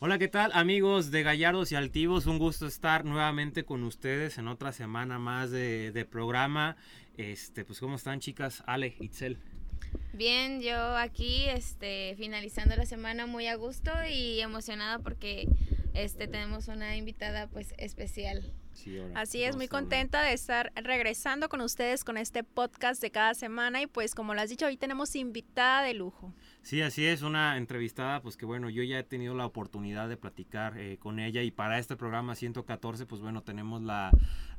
[0.00, 2.26] Hola, ¿qué tal amigos de Gallardos y Altivos?
[2.26, 6.76] Un gusto estar nuevamente con ustedes en otra semana más de, programa.
[7.16, 8.62] Este, pues, ¿cómo están chicas?
[8.66, 9.38] Ale, Itzel.
[10.12, 15.48] Bien, yo aquí, este, finalizando la semana muy a gusto y emocionada porque,
[15.94, 18.52] este, tenemos una invitada, pues, especial.
[19.14, 23.82] Así es, muy contenta de estar regresando con ustedes con este podcast de cada semana
[23.82, 26.32] y pues como lo has dicho, hoy tenemos invitada de lujo.
[26.62, 30.16] Sí, así es, una entrevistada, pues que bueno, yo ya he tenido la oportunidad de
[30.16, 34.10] platicar eh, con ella y para este programa 114, pues bueno, tenemos la,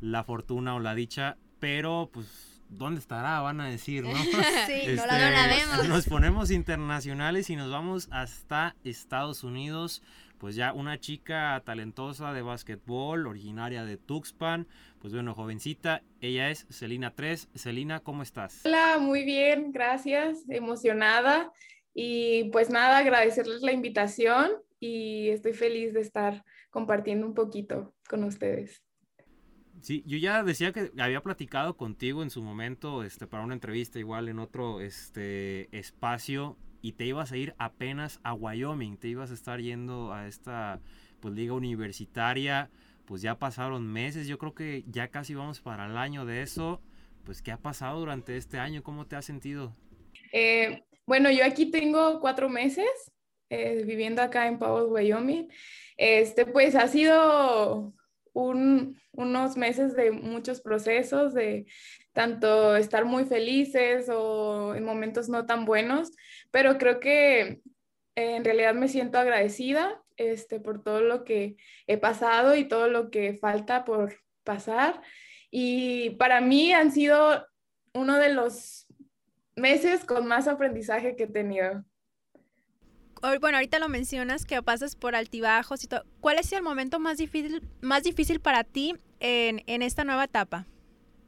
[0.02, 3.42] la fortuna o la dicha, pero pues ¿dónde estará?
[3.42, 4.16] Van a decir, ¿no?
[4.68, 5.88] sí, no la este, vemos.
[5.88, 10.02] Nos ponemos internacionales y nos vamos hasta Estados Unidos
[10.40, 14.68] pues ya una chica talentosa de básquetbol, originaria de Tuxpan,
[15.02, 17.50] pues bueno, jovencita, ella es Celina 3.
[17.56, 18.62] Celina, ¿cómo estás?
[18.64, 21.52] Hola, muy bien, gracias, emocionada
[22.02, 28.24] y pues nada, agradecerles la invitación y estoy feliz de estar compartiendo un poquito con
[28.24, 28.82] ustedes.
[29.82, 34.00] Sí, yo ya decía que había platicado contigo en su momento, este, para una entrevista
[34.00, 39.32] igual en otro, este, espacio y te ibas a ir apenas a Wyoming, te ibas
[39.32, 40.80] a estar yendo a esta
[41.20, 42.70] pues liga universitaria,
[43.04, 46.82] pues ya pasaron meses, yo creo que ya casi vamos para el año de eso,
[47.26, 48.84] pues ¿qué ha pasado durante este año?
[48.84, 49.76] ¿Cómo te has sentido?
[50.32, 52.88] Eh, bueno, yo aquí tengo cuatro meses
[53.50, 55.50] eh, viviendo acá en Powell, Wyoming.
[55.98, 57.96] Este, pues ha sido
[58.32, 61.66] unos meses de muchos procesos, de
[62.14, 66.12] tanto estar muy felices o en momentos no tan buenos,
[66.52, 71.56] pero creo que eh, en realidad me siento agradecida este, por todo lo que
[71.88, 75.02] he pasado y todo lo que falta por pasar.
[75.50, 77.48] Y para mí han sido
[77.96, 78.86] uno de los
[79.60, 81.84] meses con más aprendizaje que he tenido.
[83.22, 86.06] Bueno, ahorita lo mencionas que pasas por altibajos y todo.
[86.22, 90.66] ¿Cuál es el momento más difícil, más difícil para ti en, en esta nueva etapa?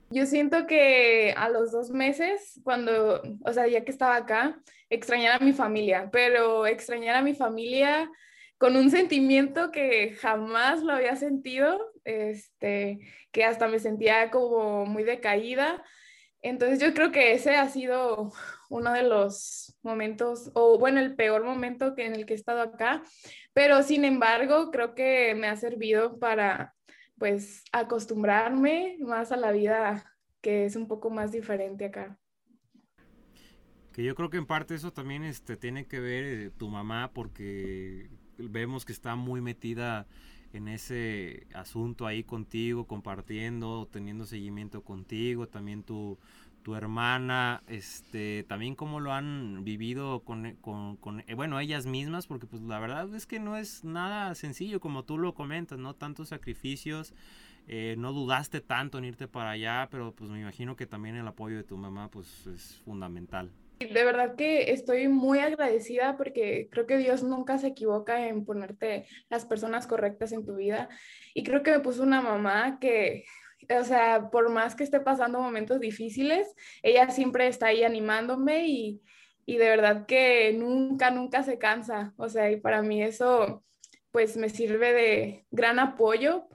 [0.10, 5.42] Yo siento que a los dos meses, cuando, o sea, ya que estaba acá, extrañar
[5.42, 8.10] a mi familia, pero extrañar a mi familia
[8.58, 13.00] con un sentimiento que jamás lo había sentido, este,
[13.32, 15.84] que hasta me sentía como muy decaída.
[16.42, 18.34] Entonces yo creo que ese ha sido
[18.70, 22.62] uno de los momentos, o bueno, el peor momento que en el que he estado
[22.62, 23.04] acá,
[23.54, 26.74] pero sin embargo creo que me ha servido para
[27.18, 30.04] pues acostumbrarme más a la vida
[30.42, 32.18] que es un poco más diferente acá.
[33.94, 37.12] Que yo creo que en parte eso también este, tiene que ver eh, tu mamá
[37.14, 40.08] porque vemos que está muy metida
[40.54, 46.18] en ese asunto ahí contigo, compartiendo, teniendo seguimiento contigo, también tu,
[46.62, 52.28] tu hermana, este, también cómo lo han vivido con, con, con, eh, bueno, ellas mismas,
[52.28, 55.96] porque pues la verdad es que no es nada sencillo como tú lo comentas, ¿no?
[55.96, 57.14] Tantos sacrificios,
[57.68, 61.28] eh, no dudaste tanto en irte para allá, pero pues me imagino que también el
[61.28, 63.52] apoyo de tu mamá pues es fundamental.
[63.90, 69.06] De verdad que estoy muy agradecida porque creo que Dios nunca se equivoca en ponerte
[69.30, 70.90] las personas correctas en tu vida
[71.34, 73.26] y creo que me puso una mamá que
[73.70, 79.02] o sea, por más que esté pasando momentos difíciles, ella siempre está ahí animándome y,
[79.46, 82.14] y de verdad que nunca, nunca se cansa.
[82.18, 83.64] O sea, y para mí eso
[84.12, 86.48] pues me sirve de gran apoyo,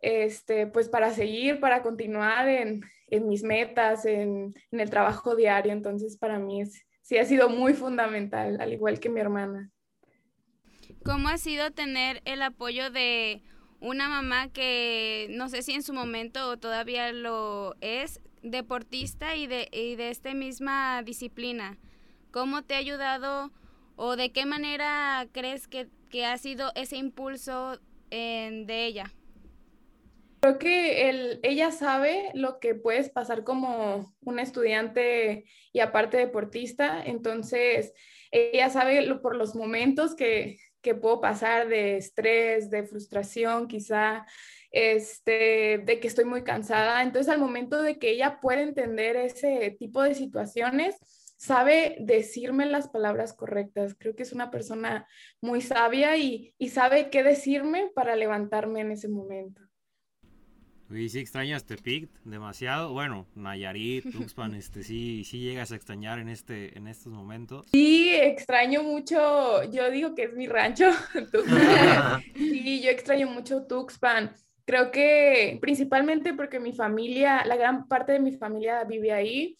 [0.00, 5.72] este, pues para seguir, para continuar en, en mis metas, en, en, el trabajo diario.
[5.72, 9.70] Entonces, para mí es, sí ha sido muy fundamental, al igual que mi hermana.
[11.04, 13.42] ¿Cómo ha sido tener el apoyo de
[13.80, 19.46] una mamá que no sé si en su momento o todavía lo es, deportista y
[19.46, 21.78] de, y de esta misma disciplina.
[22.30, 23.52] ¿Cómo te ha ayudado
[23.96, 25.88] o de qué manera crees que,
[26.24, 27.78] ha sido ese impulso
[28.10, 29.12] de ella?
[30.40, 37.02] Creo que el, ella sabe lo que puedes pasar como un estudiante y aparte deportista,
[37.04, 37.92] entonces
[38.30, 40.58] ella sabe lo, por los momentos que,
[41.02, 44.24] puedo pasar de estrés, de frustración, quizá,
[44.70, 47.02] este, de que estoy muy cansada.
[47.02, 50.96] Entonces, al momento de que ella puede entender ese tipo de situaciones,
[51.36, 53.96] sabe decirme las palabras correctas.
[53.98, 55.06] Creo que es una persona
[55.42, 59.67] muy sabia y sabe qué decirme para levantarme en ese momento.
[60.90, 62.92] Y sí extrañas Tepic demasiado.
[62.92, 67.66] Bueno, Nayarit, Tuxpan, este sí, sí llegas a extrañar en este, en estos momentos.
[67.70, 69.64] Sí, extraño mucho.
[69.70, 70.90] Yo digo que es mi rancho.
[72.34, 74.32] sí, yo extraño mucho Tuxpan.
[74.64, 79.56] Creo que principalmente porque mi familia, la gran parte de mi familia vive ahí.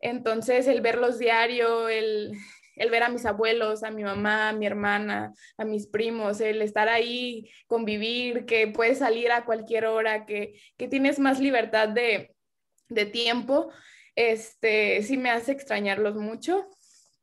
[0.00, 2.32] Entonces, el verlos diario, el,
[2.76, 6.62] el ver a mis abuelos, a mi mamá, a mi hermana, a mis primos, el
[6.62, 12.34] estar ahí, convivir, que puedes salir a cualquier hora, que, que tienes más libertad de,
[12.88, 13.70] de tiempo,
[14.16, 16.68] este, sí me hace extrañarlos mucho.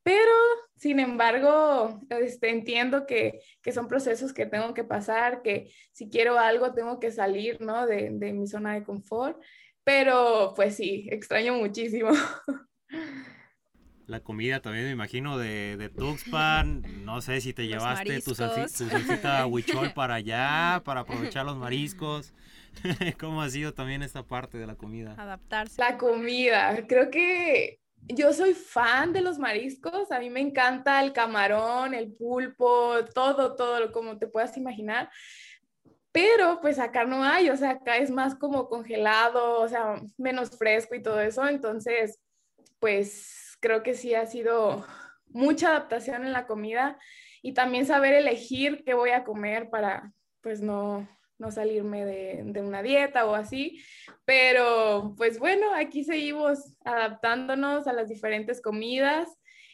[0.03, 0.31] Pero,
[0.75, 6.39] sin embargo, este, entiendo que, que, son procesos que tengo que pasar, que si quiero
[6.39, 7.85] algo tengo que salir, ¿no?
[7.85, 9.39] De, de mi zona de confort.
[9.83, 12.09] Pero, pues sí, extraño muchísimo.
[14.11, 17.05] La comida también me imagino de, de Tuxpan.
[17.05, 22.33] No sé si te llevaste tu, salsita huichol para allá, para aprovechar los mariscos.
[23.21, 25.15] ¿Cómo ha sido también esta parte de la comida?
[25.17, 25.79] Adaptarse.
[25.79, 26.85] La comida.
[26.89, 30.11] Creo que yo soy fan de los mariscos.
[30.11, 35.09] A mí me encanta el camarón, el pulpo, todo, todo, como te puedas imaginar.
[36.11, 40.49] Pero pues acá no hay, o sea, acá es más como congelado, o sea, menos
[40.57, 41.47] fresco y todo eso.
[41.47, 42.19] Entonces,
[42.81, 44.85] pues creo que sí ha sido
[45.27, 46.99] mucha adaptación en la comida
[47.41, 50.11] y también saber elegir qué voy a comer para
[50.41, 53.81] pues no, no salirme de, de, una dieta o así.
[54.25, 59.29] Pero pues bueno, aquí seguimos adaptándonos a las diferentes comidas.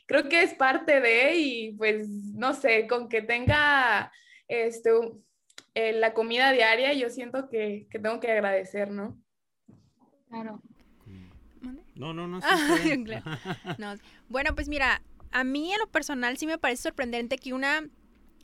[0.06, 4.12] Creo que es parte de y pues no sé, con que tenga
[4.48, 4.92] este,
[5.74, 9.18] eh, la comida diaria, yo siento que, que tengo que agradecer, ¿no?
[10.30, 10.62] Claro.
[11.98, 12.40] No, no, no.
[13.78, 13.96] no.
[14.30, 15.02] Bueno, pues mira,
[15.32, 17.88] a mí en lo personal sí me parece sorprendente que una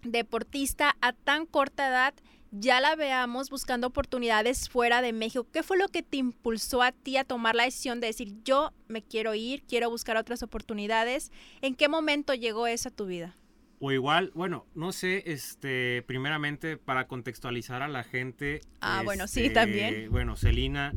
[0.04, 2.14] deportista a tan corta edad
[2.52, 5.48] ya la veamos buscando oportunidades fuera de México.
[5.52, 8.72] ¿Qué fue lo que te impulsó a ti a tomar la decisión de decir, yo
[8.88, 11.32] me quiero ir, quiero buscar otras oportunidades?
[11.62, 13.36] ¿En qué momento llegó eso a tu vida?
[13.80, 18.62] O igual, bueno, no sé, este, primeramente para contextualizar a la gente.
[18.82, 20.12] Ah, bueno, sí, este, también.
[20.12, 20.94] Bueno, Celina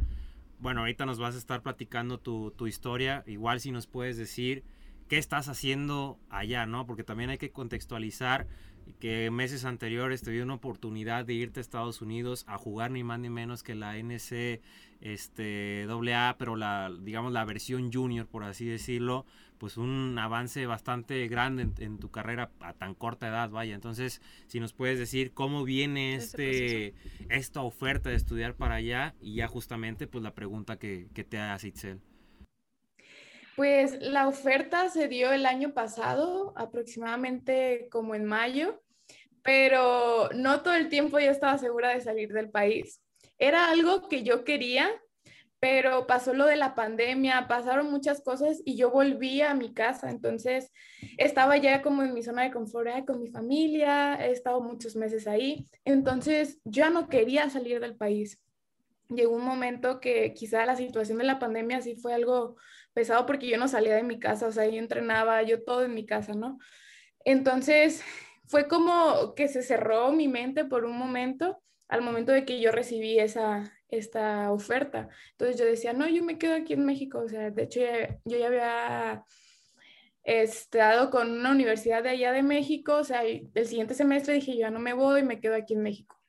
[0.58, 3.22] bueno, ahorita nos vas a estar platicando tu, tu, historia.
[3.26, 4.64] Igual si nos puedes decir
[5.08, 6.86] qué estás haciendo allá, ¿no?
[6.86, 8.46] Porque también hay que contextualizar
[9.00, 13.02] que meses anteriores te dio una oportunidad de irte a Estados Unidos a jugar ni
[13.02, 14.60] más ni menos que la NC
[15.00, 15.86] este,
[16.38, 19.26] pero la, digamos, la versión junior, por así decirlo,
[19.58, 23.74] pues un avance bastante grande en, tu carrera a tan corta edad, vaya.
[23.74, 26.94] Entonces, si nos puedes decir cómo viene este,
[27.28, 31.38] esta oferta de estudiar para allá y ya justamente, pues la pregunta que, que te
[31.38, 32.00] hace Itzel.
[33.56, 38.82] Pues la oferta se dio el año pasado, aproximadamente como en mayo,
[39.42, 43.00] pero no todo el tiempo yo estaba segura de salir del país.
[43.38, 44.90] Era algo que yo quería,
[45.68, 50.10] pero pasó lo de la pandemia, pasaron muchas cosas y yo volví a mi casa,
[50.10, 50.72] entonces
[51.18, 55.26] estaba ya como en mi zona de confort con mi familia, he estado muchos meses
[55.26, 58.40] ahí, entonces yo no quería salir del país.
[59.08, 62.54] Llegó un momento que quizá la situación de la pandemia sí fue algo
[62.94, 65.94] pesado porque yo no salía de mi casa, o sea, yo entrenaba, yo todo en
[65.94, 66.58] mi casa, ¿no?
[67.24, 68.04] Entonces,
[68.46, 72.70] fue como que se cerró mi mente por un momento al momento de que yo
[72.72, 75.08] recibí esa, esta oferta.
[75.32, 77.18] Entonces yo decía, no, yo me quedo aquí en México.
[77.18, 77.80] O sea, de hecho
[78.24, 79.24] yo ya había
[80.24, 82.96] estado con una universidad de allá de México.
[82.96, 85.82] O sea, el siguiente semestre dije, yo ya no me voy, me quedo aquí en
[85.82, 86.20] México.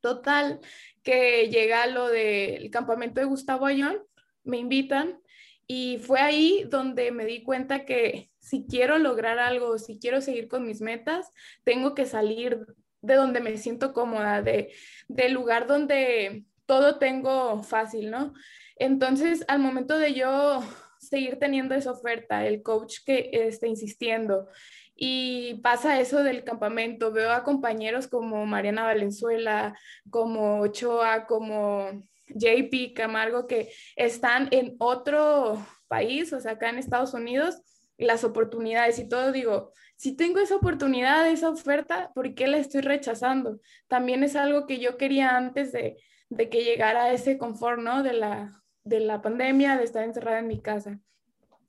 [0.00, 0.60] Total,
[1.02, 3.98] que llega lo del campamento de Gustavo Ayón,
[4.44, 5.20] me invitan
[5.66, 10.48] y fue ahí donde me di cuenta que si quiero lograr algo, si quiero seguir
[10.48, 11.30] con mis metas,
[11.64, 12.64] tengo que salir
[13.02, 14.72] de donde me siento cómoda, de,
[15.08, 18.34] del lugar donde todo tengo fácil, ¿no?
[18.76, 20.62] Entonces, al momento de yo
[21.00, 24.48] seguir teniendo esa oferta, el coach que está insistiendo,
[24.94, 29.74] y pasa eso del campamento, veo a compañeros como Mariana Valenzuela,
[30.10, 37.14] como Ochoa, como JP Camargo que están en otro país, o sea, acá en Estados
[37.14, 37.62] Unidos,
[37.96, 42.82] las oportunidades y todo, digo, si tengo esa oportunidad, esa oferta, ¿por qué la estoy
[42.82, 43.58] rechazando?
[43.86, 45.96] También es algo que yo quería antes de,
[46.30, 48.02] de que llegara ese confort, ¿no?
[48.02, 51.00] De la, de la pandemia, de estar encerrada en mi casa.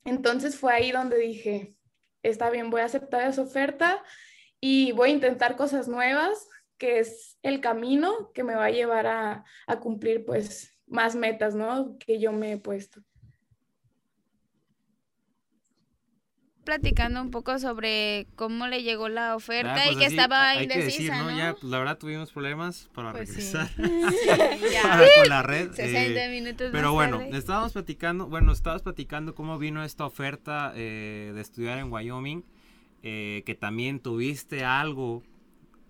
[0.05, 1.75] Entonces fue ahí donde dije,
[2.23, 4.03] está bien, voy a aceptar esa oferta
[4.59, 6.47] y voy a intentar cosas nuevas
[6.77, 11.53] que es el camino que me va a llevar a, a cumplir pues más metas,
[11.53, 11.97] ¿no?
[11.99, 13.01] Que yo me he puesto.
[16.63, 20.49] Platicando un poco sobre cómo le llegó la oferta Ah, y pues que así, estaba
[20.49, 21.37] hay que indecisa, decir, ¿no?
[21.37, 23.35] Ya, pues, la verdad tuvimos problemas para Pues sí.
[23.35, 23.69] regresar
[24.73, 24.81] Ya.
[24.83, 25.71] para con la red.
[25.73, 27.37] 60 eh, minutos Pero más bueno, tarde.
[27.37, 32.43] estábamos platicando, bueno, estabas platicando cómo vino esta oferta eh, de estudiar en Wyoming,
[33.01, 35.23] eh, que también tuviste algo,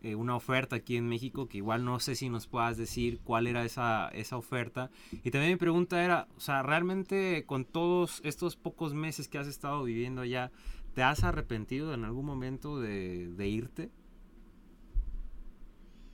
[0.02, 3.48] eh, una oferta aquí en México, que igual no sé si nos puedas decir cuál
[3.48, 4.90] era esa, esa oferta.
[5.12, 9.48] Y también mi pregunta era, o sea, realmente con todos estos pocos meses que has
[9.48, 10.52] estado viviendo allá,
[10.94, 13.90] ¿te has arrepentido en algún momento de, irte?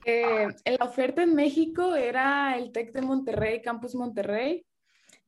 [0.04, 4.66] Eh, la oferta en México era el TEC de Monterrey, Campus Monterrey.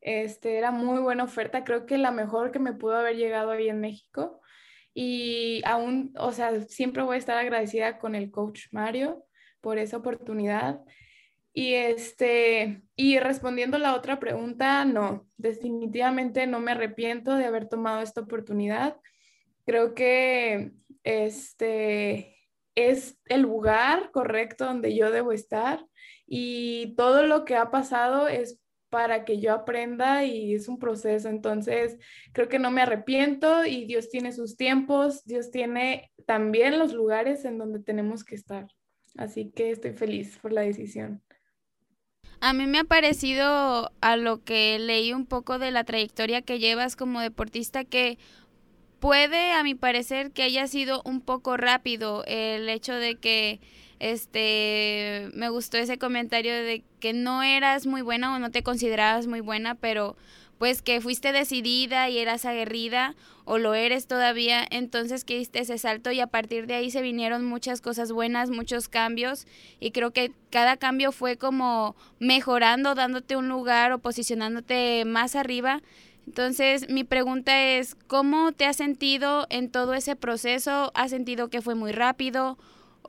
[0.01, 3.69] Este, era muy buena oferta, creo que la mejor que me pudo haber llegado ahí
[3.69, 4.41] en México.
[4.95, 9.25] Y aún, o sea, siempre voy a estar agradecida con el coach Mario
[9.61, 10.81] por esa oportunidad.
[11.53, 18.01] Y este, y respondiendo la otra pregunta, no, definitivamente no me arrepiento de haber tomado
[18.03, 18.97] esta oportunidad.
[19.67, 22.37] Creo que este
[22.75, 25.85] es el lugar correcto donde yo debo estar
[26.27, 31.29] y todo lo que ha pasado es para que yo aprenda y es un proceso.
[31.29, 31.99] Entonces,
[32.33, 37.45] creo que no me arrepiento y Dios tiene sus tiempos, Dios tiene también los lugares
[37.45, 38.67] en donde tenemos que estar.
[39.17, 41.23] Así que estoy feliz por la decisión.
[42.41, 46.61] A mí me ha parecido a lo que leí un poco de la trayectoria que
[46.61, 48.19] llevas como deportista que
[49.01, 53.61] puede, a mi parecer, que haya sido un poco rápido el hecho de que
[54.01, 59.27] este me gustó ese comentario de que no eras muy buena o no te considerabas
[59.27, 60.17] muy buena, pero
[60.59, 63.15] pues que fuiste decidida y eras aguerrida
[63.45, 67.01] o lo eres todavía, entonces que diste ese salto y a partir de ahí se
[67.01, 69.47] vinieron muchas cosas buenas, muchos cambios
[69.81, 75.81] y creo que cada cambio fue como mejorando, dándote un lugar o posicionándote más arriba.
[76.27, 80.93] Entonces, mi pregunta es, ¿cómo te has sentido en todo ese proceso?
[80.95, 82.59] ¿Has sentido que fue muy rápido?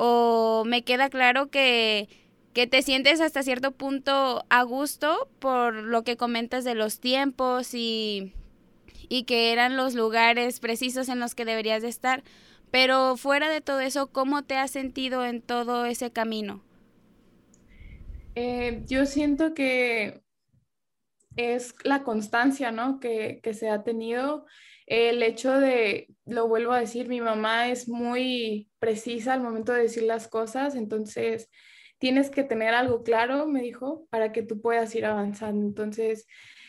[0.01, 2.07] ¿O me queda claro que,
[2.53, 7.73] que te sientes hasta cierto punto a gusto por lo que comentas de los tiempos
[7.73, 8.33] y,
[9.09, 12.23] y que eran los lugares precisos en los que deberías de estar?
[12.71, 16.63] Pero fuera de todo eso, ¿cómo te has sentido en todo ese camino?
[18.35, 20.21] Eh, yo siento que
[21.39, 22.99] es la constancia, ¿no?
[22.99, 24.45] Que, que, se ha tenido.
[24.85, 29.83] El hecho de, lo vuelvo a decir, mi mamá es muy precisa al momento de
[29.83, 31.49] decir las cosas, entonces
[31.99, 35.65] tienes que tener algo claro, me dijo, para que tú puedas ir avanzando.
[35.65, 36.27] Entonces,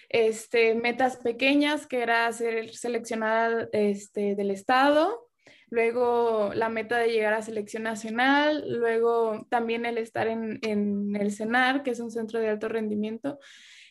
[0.08, 5.28] este, metas pequeñas, que era ser seleccionada este, del Estado,
[5.70, 11.32] luego la meta de llegar a selección nacional, luego también el estar en, en el
[11.32, 13.38] CENAR, que es un centro de alto rendimiento.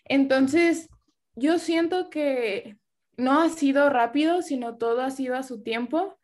[0.06, 0.90] Entonces,
[1.36, 2.78] yo siento que
[3.18, 6.18] no ha sido rápido, sino todo ha sido a su tiempo.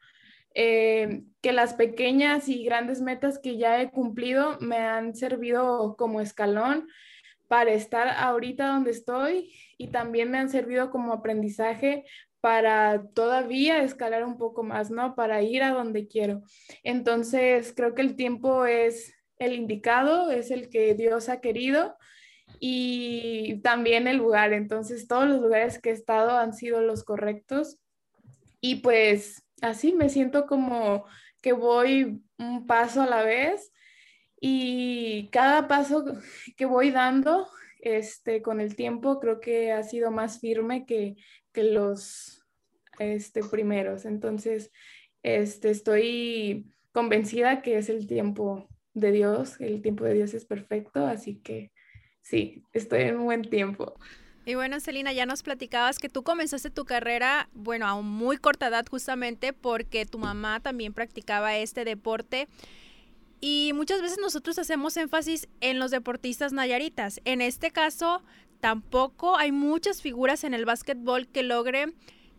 [0.57, 6.21] Eh, que las pequeñas y grandes metas que ya he cumplido me han servido como
[6.21, 6.87] escalón
[7.49, 12.05] para estar ahorita donde estoy y también me han servido como aprendizaje
[12.39, 15.15] para todavía escalar un poco más, ¿no?
[15.15, 16.43] Para ir a donde quiero.
[16.83, 21.97] Entonces, creo que el tiempo es el indicado, es el que Dios ha querido
[22.67, 24.51] y también el lugar.
[24.51, 27.77] Entonces, todos los lugares que he estado han sido los correctos.
[28.59, 31.05] Y pues así me siento como
[31.43, 33.71] que voy un paso a la vez
[34.41, 36.05] y cada paso
[36.57, 37.47] que voy dando
[37.81, 41.17] este, con el tiempo creo que ha sido más firme que,
[41.51, 42.43] que los
[42.97, 44.05] este, primeros.
[44.05, 44.71] Entonces,
[45.21, 51.05] este, estoy convencida que es el tiempo de Dios, el tiempo de Dios es perfecto,
[51.05, 51.71] así que
[52.25, 53.93] sí, estoy en un buen tiempo.
[54.45, 58.67] Y bueno, Celina, ya nos platicabas que tú comenzaste tu carrera, bueno, a muy corta
[58.67, 62.47] edad justamente porque tu mamá también practicaba este deporte.
[63.41, 67.21] Y muchas veces nosotros hacemos énfasis en los deportistas nayaritas.
[67.25, 68.23] En este caso,
[68.59, 71.95] tampoco hay muchas figuras en el básquetbol que logren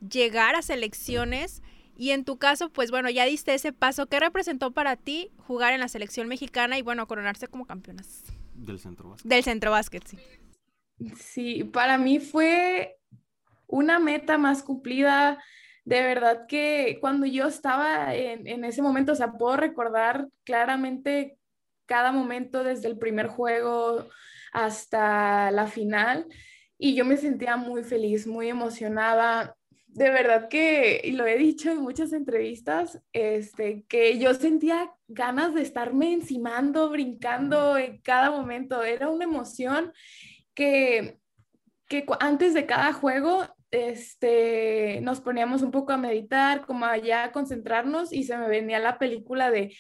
[0.09, 1.63] llegar a selecciones.
[1.97, 4.07] Y en tu caso, pues bueno, ya diste ese paso.
[4.07, 8.36] ¿Qué representó para ti jugar en la selección mexicana y bueno, coronarse como campeonas?
[8.59, 9.31] Del centro básquet.
[9.31, 10.19] Del centro básquet, sí.
[11.19, 12.97] Sí, para mí fue
[13.67, 15.43] una meta más cumplida.
[15.85, 21.39] De verdad que cuando yo estaba en, en, ese momento, o sea, puedo recordar claramente
[21.87, 24.09] cada momento desde el primer juego
[24.53, 26.27] hasta la final
[26.79, 29.56] y yo me sentía muy feliz, muy emocionada.
[29.97, 35.55] De verdad que, y lo he dicho en muchas entrevistas, este, que yo sentía ganas
[35.55, 38.83] de estarme encimando, brincando en cada momento.
[38.83, 39.95] Era una emoción
[40.53, 41.19] que,
[41.89, 47.33] que antes de cada juego este, nos poníamos un poco a meditar, como allá a
[47.33, 49.75] concentrarnos y se me venía la película de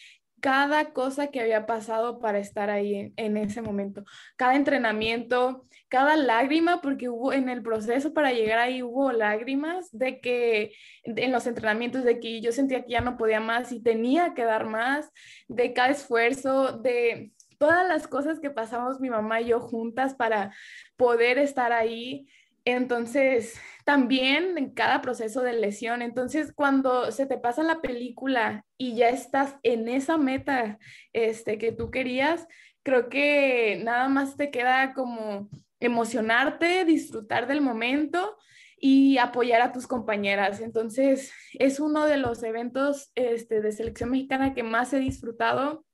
[0.46, 4.04] cada cosa que había pasado para estar ahí en, ese momento,
[4.36, 10.20] cada entrenamiento, cada lágrima, porque hubo en el proceso para llegar ahí hubo lágrimas de
[10.20, 10.72] que
[11.02, 14.44] en los entrenamientos de que yo sentía que ya no podía más y tenía que
[14.44, 15.10] dar más,
[15.48, 20.54] de cada esfuerzo, de todas las cosas que pasamos mi mamá y yo juntas para
[20.96, 22.28] poder estar ahí.
[22.66, 28.96] Entonces, también en cada proceso de lesión, entonces cuando se te pasa la película y
[28.96, 30.78] ya estás en esa meta
[31.12, 32.48] este, que tú querías,
[32.82, 38.36] creo que nada más te queda como emocionarte, disfrutar del momento
[38.76, 40.60] y apoyar a tus compañeras.
[40.60, 45.84] Entonces, es uno de los eventos este, de selección mexicana que más he disfrutado,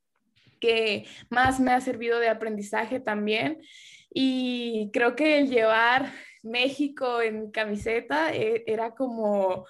[0.58, 3.60] que más me ha servido de aprendizaje también.
[4.14, 9.66] Y creo que el llevar México en camiseta eh, era como,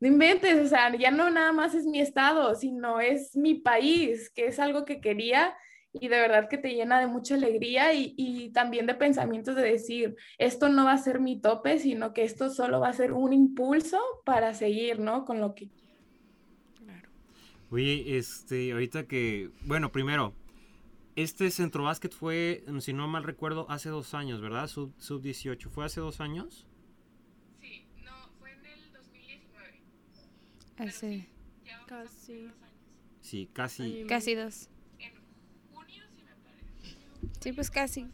[0.00, 4.30] no inventes, o sea, ya no nada más es mi estado, sino es mi país,
[4.30, 5.54] que es algo que quería
[5.92, 9.62] y de verdad que te llena de mucha alegría y, y, también de pensamientos de
[9.62, 13.12] decir, esto no va a ser mi tope, sino que esto solo va a ser
[13.12, 15.24] un impulso para seguir, ¿no?
[15.26, 15.68] Con lo que
[16.82, 17.10] Claro.
[17.70, 20.34] Oye, este, ahorita que, bueno, primero,
[21.16, 24.68] este centro básquet fue, si no mal recuerdo, hace dos años, ¿verdad?
[24.68, 25.70] Sub, sub 18.
[25.70, 26.66] ¿Fue hace dos años?
[27.60, 29.80] Sí, no, fue en el 2019.
[30.78, 31.28] Hace.
[31.86, 32.50] Casi.
[33.20, 34.04] Sí, casi.
[34.08, 34.68] Casi dos.
[34.98, 35.12] En
[35.70, 37.40] junio, sí me parece.
[37.40, 38.06] Sí, pues casi.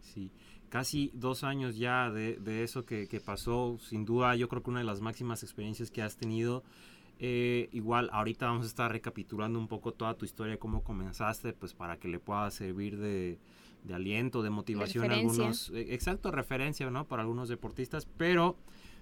[0.00, 0.32] Sí,
[0.68, 3.78] casi dos años ya de, de eso que, que pasó.
[3.78, 6.64] Sin duda, yo creo que una de las máximas experiencias que has tenido.
[7.20, 11.74] Eh, igual, ahorita vamos a estar recapitulando un poco toda tu historia, cómo comenzaste, pues
[11.74, 13.38] para que le pueda servir de,
[13.84, 15.70] de aliento, de motivación a algunos.
[15.70, 17.06] eh, Exacto, referencia, ¿no?
[17.06, 18.06] Para algunos deportistas.
[18.16, 18.56] Pero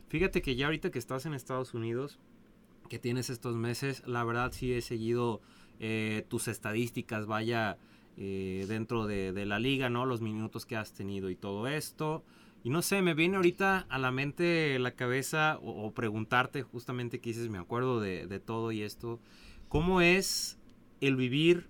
[0.09, 2.19] fíjate que ya ahorita que estás en Estados Unidos,
[2.89, 5.43] que tienes estos meses, la verdad sí he seguido
[5.79, 7.77] eh, tus estadísticas, vaya,
[8.17, 10.07] eh, dentro de, de la liga, ¿no?
[10.07, 12.25] Los minutos que has tenido y todo esto.
[12.63, 17.21] Y no sé, me viene ahorita a la mente, la cabeza, o, o preguntarte justamente
[17.21, 19.21] que dices, me acuerdo de, de, todo y esto,
[19.69, 20.59] ¿cómo es
[21.01, 21.69] el vivir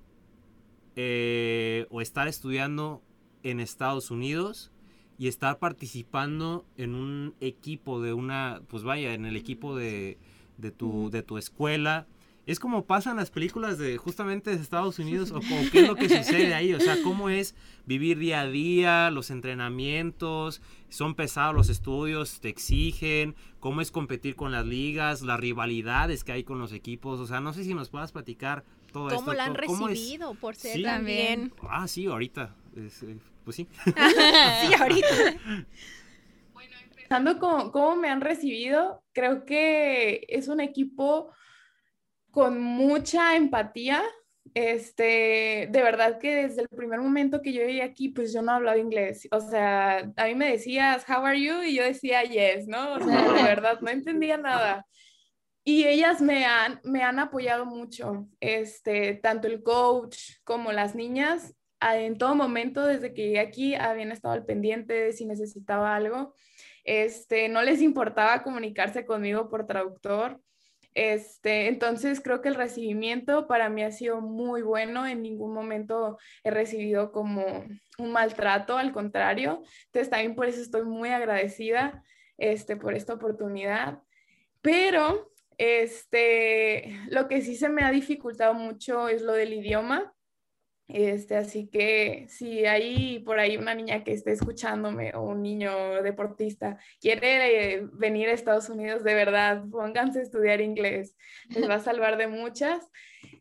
[0.97, 3.03] eh, o estar estudiando
[3.43, 4.73] en Estados Unidos
[5.19, 10.19] y estar participando en un equipo de una, pues vaya, en el equipo de,
[10.57, 12.07] de, tu, de tu escuela?
[12.47, 15.41] Es como pasan las películas de justamente de Estados Unidos o, o,
[15.73, 19.31] qué es lo que sucede ahí, o sea, cómo es vivir día a día, los
[19.31, 26.23] entrenamientos, son pesados los estudios, te exigen, cómo es competir con las ligas, las rivalidades
[26.23, 29.09] que hay con los equipos, o sea, no sé si nos puedas platicar todo ¿Cómo
[29.09, 29.25] esto.
[29.25, 30.39] ¿Cómo la han recibido es?
[30.39, 31.53] por ser sí, también?
[31.69, 33.67] Ah, sí, ahorita, es, eh, pues sí.
[33.85, 35.09] sí, ahorita.
[36.53, 41.33] Bueno, empezando con cómo me han recibido, creo que es un equipo
[42.37, 44.05] con mucha empatía.
[44.53, 48.53] Este, de verdad que desde el primer momento que yo llegué aquí, pues yo no
[48.53, 49.27] hablaba inglés.
[49.31, 51.63] O sea, a mí me decías, how are you?
[51.63, 52.97] Y yo decía, yes, ¿no?
[52.97, 54.87] O sea, de verdad, no entendía nada.
[55.65, 61.55] Y ellas me han, me han apoyado mucho, este, tanto el coach como las niñas,
[61.81, 66.35] en todo momento, desde que llegué aquí, habían estado al pendiente de si necesitaba algo.
[66.85, 70.39] Este, no les importaba comunicarse conmigo por traductor.
[70.97, 76.17] Este, entonces creo que el recibimiento para mí ha sido muy bueno, en ningún momento
[76.43, 77.45] he recibido como
[77.99, 82.03] un maltrato, al contrario, entonces también por eso estoy muy agradecida
[82.39, 84.01] este, por esta oportunidad,
[84.63, 90.15] pero este, lo que sí se me ha dificultado mucho es lo del idioma,
[90.89, 96.03] este, así que si hay por ahí una niña que esté escuchándome o un niño
[96.03, 101.17] deportista quiere eh, venir a Estados Unidos, de verdad, pónganse a estudiar inglés,
[101.49, 102.89] les va a salvar de muchas.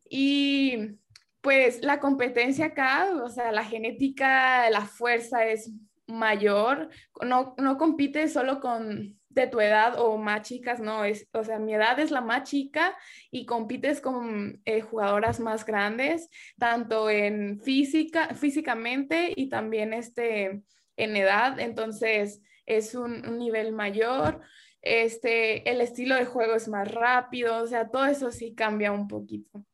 [0.09, 0.97] Y
[1.41, 5.71] pues la competencia acá, o sea, la genética, la fuerza es
[6.07, 6.89] mayor,
[7.21, 11.59] no, no compite solo con de tu edad o más chicas, no, es, o sea,
[11.59, 12.97] mi edad es la más chica
[13.29, 20.63] y compites con eh, jugadoras más grandes, tanto en física, físicamente y también este,
[20.95, 24.41] en edad, entonces es un, un nivel mayor,
[24.81, 29.07] este, el estilo de juego es más rápido, o sea, todo eso sí cambia un
[29.07, 29.65] poquito.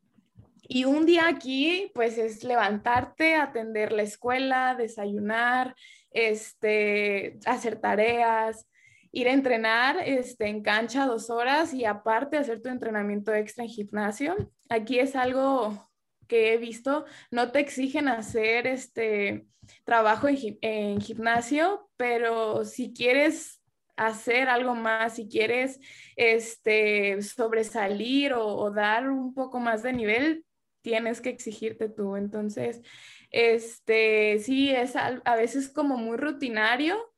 [0.74, 5.76] Y un día aquí, pues es levantarte, atender la escuela, desayunar,
[6.12, 8.66] este, hacer tareas,
[9.12, 13.70] ir a entrenar este, en cancha dos horas y aparte hacer tu entrenamiento extra en
[13.70, 14.36] gimnasio.
[14.70, 15.90] Aquí es algo
[16.28, 19.48] que he visto, no te exigen hacer este
[19.84, 23.62] trabajo en, gimnasio, pero si quieres
[23.98, 25.80] hacer algo más, si quieres
[26.16, 30.46] este, sobresalir o, dar un poco más de nivel,
[30.82, 32.16] tienes que exigirte tú.
[32.16, 32.82] Entonces,
[33.30, 37.11] este, sí, es a veces como muy rutinario,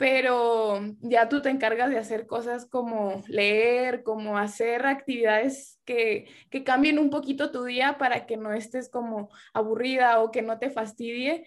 [0.00, 6.64] pero ya tú te encargas de hacer cosas como leer, como hacer actividades que, que,
[6.64, 10.70] cambien un poquito tu día para que no estés como aburrida o que no te
[10.70, 11.46] fastidie.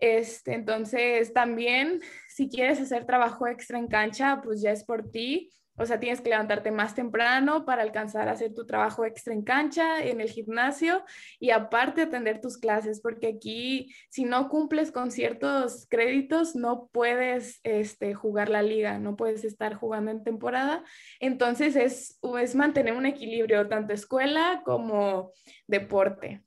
[0.00, 5.52] Este, entonces, también si quieres hacer trabajo extra en cancha, pues ya es por ti.
[5.82, 9.42] O sea, tienes que levantarte más temprano para alcanzar a hacer tu trabajo extra en
[9.42, 11.04] cancha, en el gimnasio
[11.40, 17.58] y aparte atender tus clases, porque aquí si no cumples con ciertos créditos no puedes
[17.64, 20.84] este, jugar la liga, no puedes estar jugando en temporada.
[21.18, 25.32] Entonces es, es mantener un equilibrio tanto escuela como
[25.66, 26.42] deporte.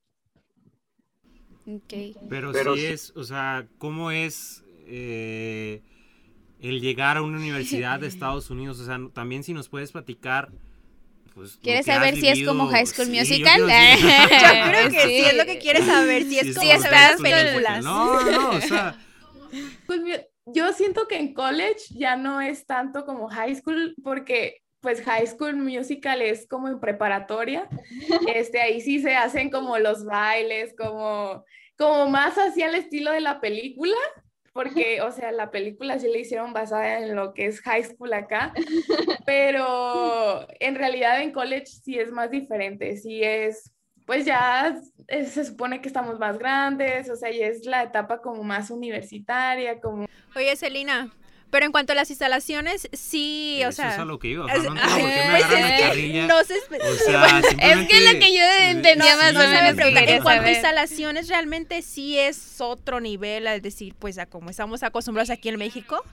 [1.68, 2.16] Okay.
[2.30, 4.64] Pero, Pero sí es, o sea, ¿cómo es...
[4.88, 5.82] Eh
[6.62, 8.80] el llegar a una universidad de Estados Unidos?
[8.80, 10.52] O sea, también si nos puedes platicar.
[11.34, 13.60] Pues, ¿Quieres saber si es como High School Musical?
[13.62, 15.18] Yo, creo que sí.
[15.18, 17.84] es lo que quieres saber, si es como estas películas.
[17.84, 19.00] No, no, o sea.
[19.86, 20.02] Pues
[20.48, 25.26] yo siento que en college ya no es tanto como high school porque pues High
[25.26, 27.68] School Musical es como en preparatoria.
[28.28, 31.44] Este, ahí sí se hacen como los bailes, como,
[31.76, 33.98] como más hacia el estilo de la película
[34.56, 38.14] porque, o sea, la película sí la hicieron basada en lo que es high school
[38.14, 38.54] acá,
[39.26, 43.74] pero en realidad en college sí es más diferente, sí es,
[44.06, 48.44] pues ya se supone que estamos más grandes, o sea, y es la etapa como
[48.44, 50.06] más universitaria, como...
[50.38, 51.12] Oye, Celina,
[51.50, 53.88] pero en cuanto a las instalaciones, sí, o sea.
[53.88, 54.46] Eso es a lo que iba.
[54.46, 56.28] O sea, no entiendo por qué me pues agarran la carrilla.
[56.28, 56.54] No sé.
[56.56, 59.78] O sea, es que lo que yo entendía más o menos.
[59.80, 64.84] en cuanto a instalaciones, realmente sí es otro nivel, al decir, pues, a como estamos
[64.84, 66.04] acostumbrados aquí en México.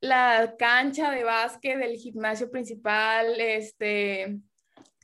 [0.00, 4.38] La cancha de básquet del gimnasio principal, este,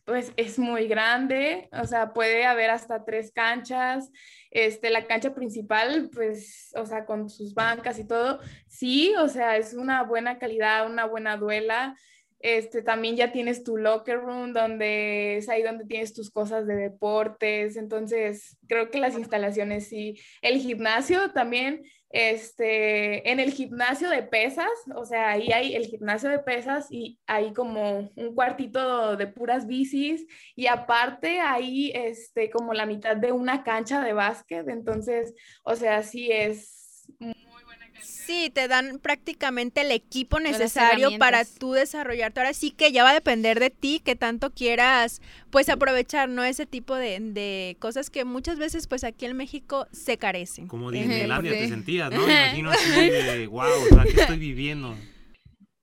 [0.07, 4.11] pues es muy grande, o sea, puede haber hasta tres canchas.
[4.53, 8.39] Este, la cancha principal, pues, o sea, con sus bancas y todo,
[8.69, 11.97] sí, o sea, es una buena calidad, una buena duela.
[12.47, 16.77] Este, también ya tienes tu locker room, donde es ahí donde tienes tus cosas de
[16.77, 17.77] deportes.
[17.77, 20.15] Entonces, creo que las instalaciones sí.
[20.43, 26.31] El gimnasio también este, en el gimnasio de pesas, o sea, ahí hay el gimnasio
[26.31, 32.75] de pesas y hay como un cuartito de puras bicis y aparte hay este, como
[32.75, 37.09] la mitad de una cancha de básquet, entonces, o sea, sí es
[38.03, 42.41] Sí, te dan prácticamente el equipo necesario para tú desarrollarte.
[42.41, 46.43] Ahora sí que ya va a depender de ti que tanto quieras, pues aprovechar, ¿no?
[46.43, 50.67] Ese tipo de, cosas que muchas veces, pues aquí en México se carecen.
[50.67, 52.27] Como Disneylandia te sentías, ¿no?
[52.27, 54.97] Me imagino así de, wow, o sea, ¿qué estoy viviendo?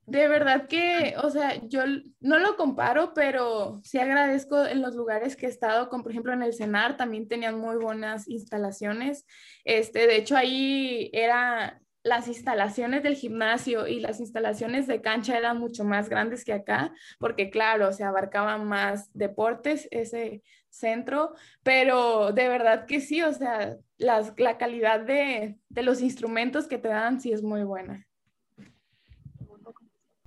[0.06, 1.84] De verdad que, o sea, yo
[2.20, 6.34] no lo comparo, pero sí agradezco en los lugares que he estado, como por ejemplo
[6.34, 9.24] en el CENAR, también tenían muy buenas instalaciones.
[9.64, 15.58] Este, de hecho, ahí era las instalaciones del gimnasio y las instalaciones de cancha eran
[15.58, 22.46] mucho más grandes que acá, porque claro, se abarcaban más deportes ese centro, pero de
[22.46, 27.22] verdad que sí, o sea, las, la calidad de, de, los instrumentos que te dan
[27.22, 28.06] sí es muy buena.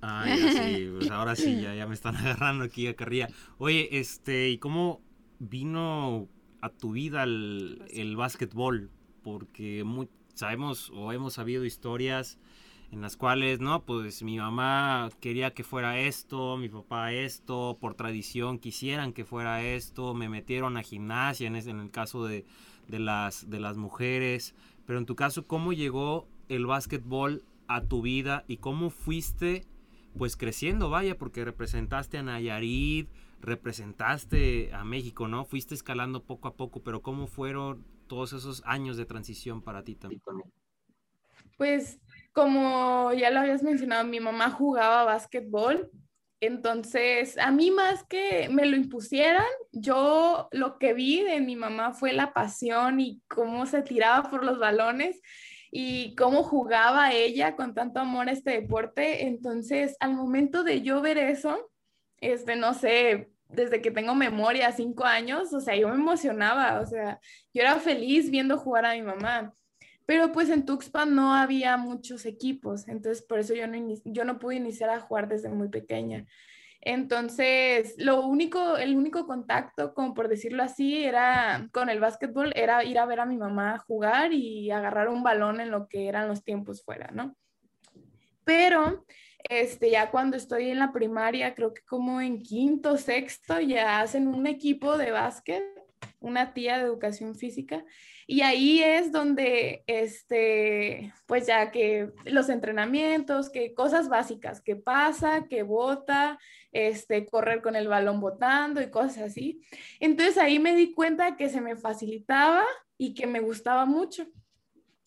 [0.00, 3.28] Ah, sí, pues ahora sí, ya, ya me están agarrando aquí a carrilla.
[3.58, 5.00] Oye, este, ¿y cómo
[5.38, 6.28] vino
[6.60, 8.90] a tu vida el, el básquetbol?
[9.22, 12.38] Porque muy, sabemos o hemos sabido historias
[12.90, 17.94] en las cuales, no, pues mi mamá quería que fuera esto, mi papá esto, por
[17.94, 22.46] tradición quisieran que fuera esto, me metieron a gimnasia en, el caso de,
[22.86, 24.54] de, las, de las mujeres,
[24.86, 29.66] pero en tu caso, ¿cómo llegó el básquetbol a tu vida y cómo fuiste
[30.16, 33.08] pues creciendo, vaya, porque representaste a Nayarit,
[33.40, 35.44] representaste a México, ¿no?
[35.44, 39.94] Fuiste escalando poco a poco, pero ¿cómo fueron todos esos años de transición para ti
[39.94, 40.22] también?
[41.56, 42.00] Pues
[42.32, 45.90] como ya lo habías mencionado, mi mamá jugaba básquetbol,
[46.40, 51.92] entonces a mí más que me lo impusieran, yo lo que vi de mi mamá
[51.92, 55.20] fue la pasión y cómo se tiraba por los balones
[55.70, 59.26] y cómo jugaba ella con tanto amor a este deporte.
[59.26, 61.70] Entonces, al momento de yo ver eso,
[62.18, 66.86] este, no sé, desde que tengo memoria, cinco años, o sea, yo me emocionaba, o
[66.86, 67.20] sea,
[67.54, 69.54] yo era feliz viendo jugar a mi mamá.
[70.06, 74.38] Pero pues en Tuxpan no había muchos equipos, entonces por eso yo no, yo no
[74.38, 76.26] pude iniciar a jugar desde muy pequeña.
[76.80, 82.84] Entonces, lo único, el único contacto, como por decirlo así, era con el básquetbol, era
[82.84, 86.28] ir a ver a mi mamá jugar y agarrar un balón en lo que eran
[86.28, 87.36] los tiempos fuera, ¿no?
[88.44, 89.04] Pero
[89.38, 94.28] este, ya cuando estoy en la primaria, creo que como en quinto, sexto, ya hacen
[94.28, 95.64] un equipo de básquet,
[96.20, 97.84] una tía de educación física,
[98.26, 105.46] y ahí es donde, este, pues ya que los entrenamientos, que cosas básicas, que pasa,
[105.48, 106.38] que bota,
[106.70, 109.62] este, correr con el balón botando y cosas así.
[109.98, 112.64] Entonces ahí me di cuenta que se me facilitaba
[112.98, 114.26] y que me gustaba mucho.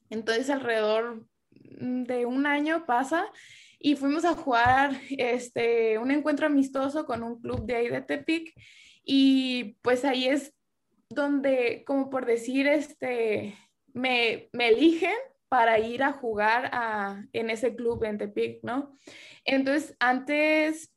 [0.09, 3.31] Entonces alrededor de un año pasa
[3.81, 8.53] y fuimos a jugar este, un encuentro amistoso con un club de ahí de Tepic
[9.03, 10.53] y pues ahí es
[11.09, 13.57] donde, como por decir, este,
[13.93, 15.15] me, me eligen
[15.49, 18.95] para ir a jugar a, en ese club en Tepic, ¿no?
[19.43, 20.93] Entonces, antes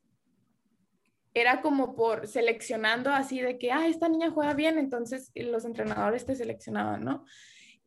[1.32, 6.24] era como por seleccionando así de que, ah, esta niña juega bien, entonces los entrenadores
[6.24, 7.24] te seleccionaban, ¿no?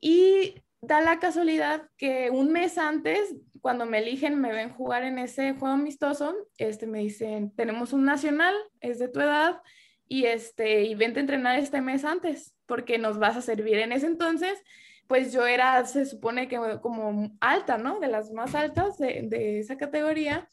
[0.02, 5.20] Y da la casualidad que un mes antes, cuando me eligen, me ven jugar en
[5.20, 9.62] ese juego amistoso, este, me dicen, tenemos un nacional, es de tu edad,
[10.08, 13.78] y, este, y vente a entrenar este mes antes, porque nos vas a servir.
[13.80, 14.62] En ese entonces,
[15.08, 18.00] pues yo era, se supone que como alta, ¿no?
[18.00, 20.50] De las más altas de, de esa categoría.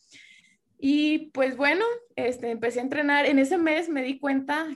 [0.78, 1.84] Y pues bueno,
[2.16, 3.26] este, empecé a entrenar.
[3.26, 4.66] En ese mes me di cuenta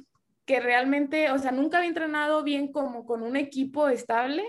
[0.46, 4.44] que realmente, o sea, nunca había entrenado bien como con un equipo estable,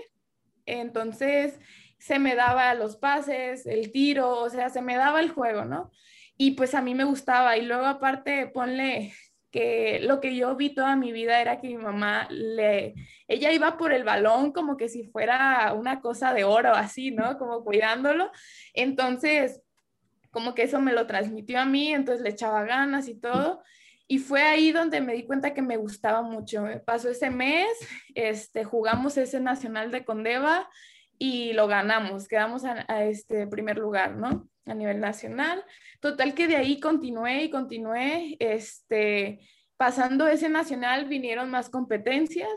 [0.78, 1.58] entonces
[1.98, 5.90] se me daba los pases, el tiro, o sea, se me daba el juego, ¿no?
[6.36, 7.56] Y pues a mí me gustaba.
[7.56, 9.12] Y luego aparte, ponle
[9.50, 12.94] que lo que yo vi toda mi vida era que mi mamá le,
[13.28, 17.36] ella iba por el balón como que si fuera una cosa de oro, así, ¿no?
[17.36, 18.30] Como cuidándolo.
[18.74, 19.60] Entonces,
[20.30, 23.62] como que eso me lo transmitió a mí, entonces le echaba ganas y todo.
[24.10, 26.64] Y fue ahí donde me di cuenta que me gustaba mucho.
[26.84, 27.68] Pasó ese mes,
[28.16, 30.68] este, jugamos ese nacional de Condeva
[31.16, 34.48] y lo ganamos, quedamos a, este primer lugar, ¿no?
[34.66, 35.64] A nivel nacional.
[36.00, 39.46] Total que de ahí continué y continué, este,
[39.76, 42.50] pasando ese nacional vinieron más competencias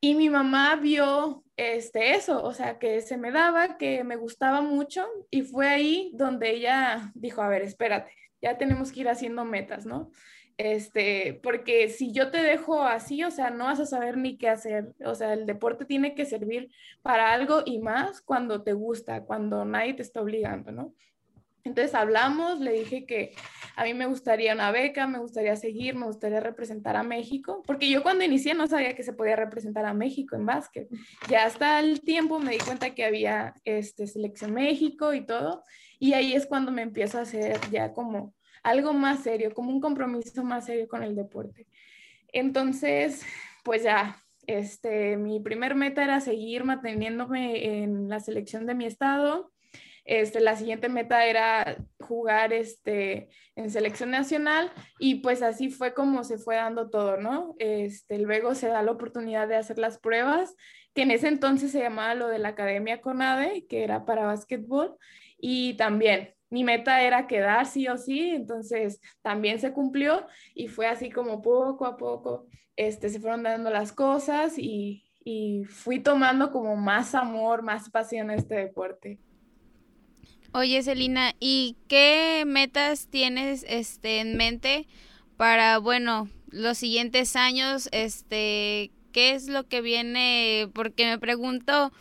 [0.00, 4.60] y mi mamá vio este, eso, o sea, que se me daba, que me gustaba
[4.60, 9.44] mucho y fue ahí donde ella dijo, a ver, espérate, ya tenemos que ir haciendo
[9.44, 10.10] metas, ¿no?
[10.56, 14.48] Este, porque si yo te dejo así, o sea, no vas a saber ni qué
[14.48, 14.94] hacer.
[15.04, 16.70] O sea, el deporte tiene que servir
[17.02, 20.94] para algo y más cuando te gusta, cuando nadie te está obligando, ¿no?
[21.64, 23.32] Entonces hablamos, le dije que
[23.76, 27.88] a mí me gustaría una beca, me gustaría seguir, me gustaría representar a México, porque
[27.88, 30.88] yo cuando inicié no sabía que se podía representar a México en básquet.
[31.28, 35.62] Ya hasta el tiempo me di cuenta que había este, Selección México y todo,
[35.98, 39.80] y ahí es cuando me empiezo a hacer ya como algo más serio, como un
[39.80, 41.66] compromiso más serio con el deporte.
[42.32, 43.24] Entonces,
[43.64, 49.52] pues ya, este, mi primer meta era seguir manteniéndome en la selección de mi estado.
[50.04, 56.24] Este, la siguiente meta era jugar este, en selección nacional y pues así fue como
[56.24, 57.54] se fue dando todo, ¿no?
[57.58, 60.56] Este, luego se da la oportunidad de hacer las pruebas,
[60.94, 64.96] que en ese entonces se llamaba lo de la Academia CONADE, que era para básquetbol,
[65.38, 70.86] y también mi meta era quedar sí o sí, entonces también se cumplió y fue
[70.86, 72.46] así como poco a poco
[72.80, 78.30] este, se fueron dando las cosas y, y fui tomando como más amor, más pasión
[78.30, 79.18] a este deporte.
[80.52, 84.88] Oye, Celina, ¿y qué metas tienes este, en mente
[85.36, 87.90] para, bueno, los siguientes años?
[87.92, 90.70] Este, ¿Qué es lo que viene?
[90.72, 91.92] Porque me pregunto,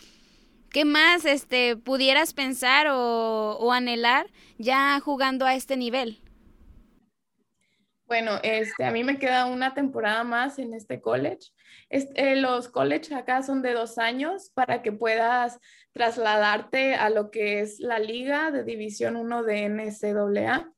[0.71, 4.27] ¿Qué más este, pudieras pensar o, anhelar
[4.58, 6.21] ya jugando a este nivel?
[8.05, 11.51] Bueno, este, a mí me queda una temporada más en este college.
[11.89, 15.60] Este, los college acá son de dos años para que puedas
[15.91, 20.71] trasladarte a lo que es la liga de División 1 de NCAA.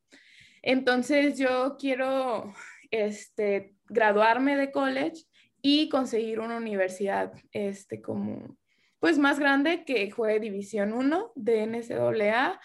[0.62, 2.54] Entonces yo quiero
[2.91, 5.23] este, graduarme de college
[5.62, 8.58] y conseguir una universidad este, como
[9.01, 12.61] pues más grande que juegue División 1 de NCAA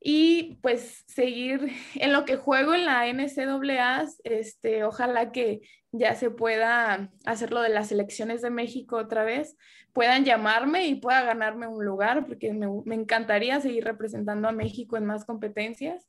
[0.00, 6.30] y pues seguir en lo que juego en la NCAA, este, ojalá que ya se
[6.30, 9.56] pueda hacer lo de las elecciones de México otra vez,
[9.92, 15.06] puedan llamarme y pueda ganarme un lugar, porque me, encantaría seguir representando a México en
[15.06, 16.08] más competencias.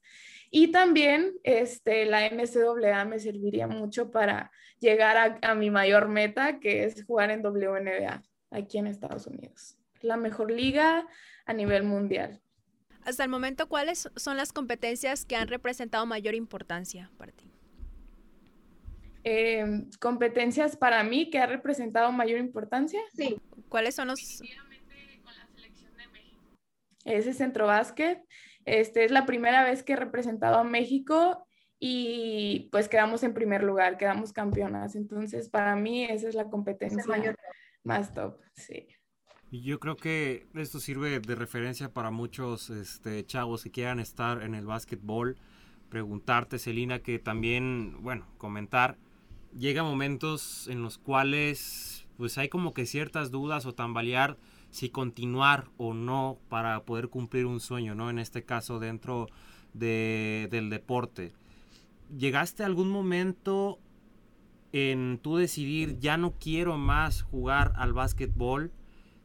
[0.52, 6.60] Y también este, la NCAA me serviría mucho para llegar a, a mi mayor meta,
[6.60, 9.78] que es jugar en WNBA aquí en Estados Unidos.
[10.02, 11.08] La mejor liga
[11.46, 12.42] a nivel mundial.
[13.04, 17.52] Hasta el momento, ¿cuáles son las competencias que han representado mayor importancia para ti?
[19.24, 23.00] Em, competencias para mí que ha representado mayor importancia.
[23.16, 23.40] Sí.
[23.70, 24.42] ¿Cuáles son los?
[27.06, 28.22] ese centro básquet.
[28.66, 31.48] Este, es la primera vez que he representado a México
[31.80, 34.96] y pues quedamos en primer lugar, quedamos campeonas.
[34.96, 37.04] Entonces, para mí esa es la competencia
[37.86, 38.88] más top, sí.
[39.52, 44.56] Yo creo que esto sirve de referencia para muchos este, chavos que quieran estar en
[44.56, 45.38] el básquetbol.
[45.90, 48.98] Preguntarte, Celina, que también, bueno, comentar,
[49.58, 54.38] llega momentos en los cuales pues hay como que ciertas dudas o tambalear
[54.72, 58.10] si continuar o no para poder cumplir un sueño, ¿no?
[58.10, 59.28] En este caso dentro
[59.74, 61.34] de, del deporte.
[62.18, 63.80] ¿Llegaste a algún momento
[64.76, 68.74] en tú decidir ya no quiero más jugar al básquetbol?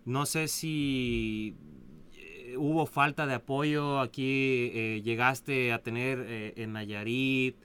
[0.04, 1.56] No sé si
[2.14, 7.56] eh, hubo falta de apoyo aquí, eh, llegaste a tener eh, en Nayarit,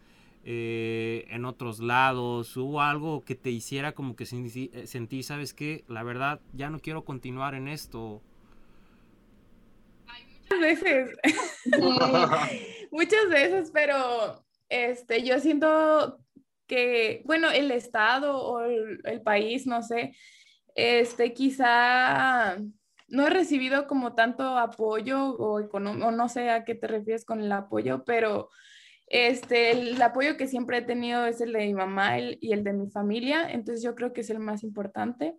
[0.48, 5.84] en otros lados, hubo algo que te hiciera como que sentí, ¿sabes qué?
[5.88, 8.21] La verdad, ya no quiero continuar en esto.
[10.43, 11.17] Muchas veces,
[12.91, 16.19] muchas veces, pero este, yo siento
[16.67, 20.15] que, bueno, el Estado o el país, no sé,
[20.75, 22.58] este, quizá
[23.08, 27.41] no he recibido como tanto apoyo o, o no sé a qué te refieres con
[27.41, 28.49] el apoyo, pero
[29.08, 32.73] este, el apoyo que siempre he tenido es el de mi mamá y el de
[32.73, 35.36] mi familia, entonces yo creo que es el más importante.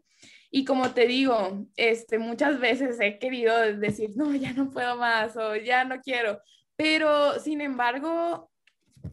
[0.50, 5.36] Y como te digo, este, muchas veces he querido decir, no, ya no puedo más
[5.36, 6.40] o ya no quiero,
[6.76, 8.50] pero sin embargo,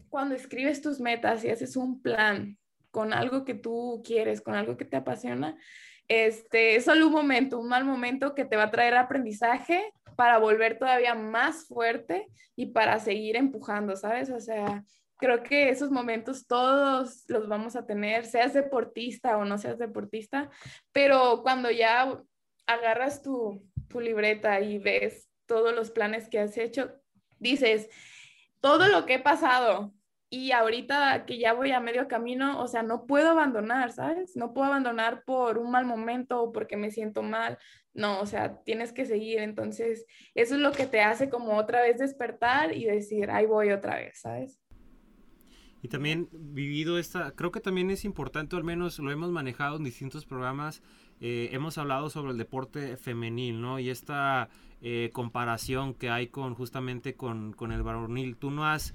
[0.08, 2.58] cuando escribes tus metas y haces un plan
[2.90, 5.56] con algo que tú quieres, con algo que te apasiona,
[6.08, 10.38] este, es solo un momento, un mal momento que te va a traer aprendizaje para
[10.38, 14.30] volver todavía más fuerte y para seguir empujando, ¿sabes?
[14.30, 14.84] O sea,
[15.16, 20.50] creo que esos momentos todos los vamos a tener, seas deportista o no seas deportista,
[20.92, 22.22] pero cuando ya
[22.66, 26.92] agarras tu, tu libreta y ves todos los planes que has hecho,
[27.38, 27.88] dices,
[28.64, 29.92] todo lo que he pasado,
[30.30, 34.36] y ahorita que ya voy a medio camino, o sea, no puedo abandonar, ¿sabes?
[34.36, 37.58] No puedo abandonar por un mal momento o porque me siento mal.
[37.92, 39.40] No, o sea, tienes que seguir.
[39.40, 43.70] Entonces, eso es lo que te hace como otra vez despertar y decir, ahí voy
[43.70, 44.62] otra vez, ¿sabes?
[45.82, 49.84] Y también vivido esta, creo que también es importante, al menos lo hemos manejado en
[49.84, 50.82] distintos programas,
[51.20, 53.78] eh, hemos hablado sobre el deporte femenil, ¿no?
[53.78, 54.48] Y esta
[54.86, 58.36] eh, comparación que hay con justamente con, con el varonil.
[58.36, 58.94] Tú no has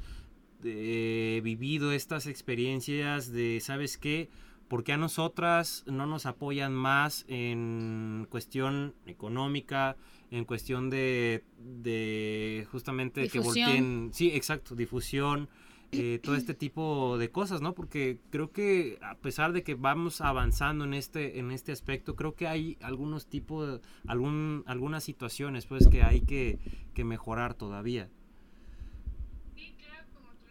[0.63, 4.29] eh, vivido estas experiencias de, ¿sabes qué?
[4.69, 9.97] porque a nosotras no nos apoyan más en cuestión económica,
[10.29, 15.49] en cuestión de, de justamente que volteen, sí, exacto, difusión,
[15.91, 17.73] eh, todo este tipo de cosas, ¿no?
[17.73, 22.35] Porque creo que a pesar de que vamos avanzando en este, en este aspecto, creo
[22.35, 26.59] que hay algunos tipos, algún, algunas situaciones, pues, que hay que,
[26.93, 28.09] que mejorar todavía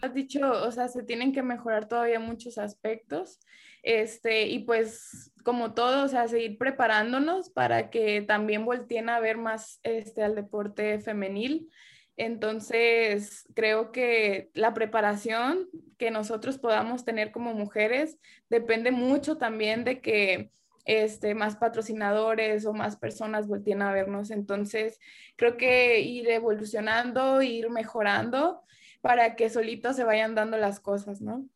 [0.01, 3.40] has dicho, o sea, se tienen que mejorar todavía muchos aspectos.
[3.83, 9.38] Este, y pues como todo, o sea, seguir preparándonos para que también volteen a ver
[9.38, 11.70] más este, al deporte femenil.
[12.18, 18.18] Entonces, creo que la preparación que nosotros podamos tener como mujeres
[18.50, 20.50] depende mucho también de que
[20.85, 24.33] este, más patrocinadores o más personas volteen a vernos.
[24.33, 24.98] Entonces,
[25.37, 28.62] creo que ir evolucionando, ir mejorando
[29.00, 31.46] para que solitos se vayan dando las cosas, ¿no?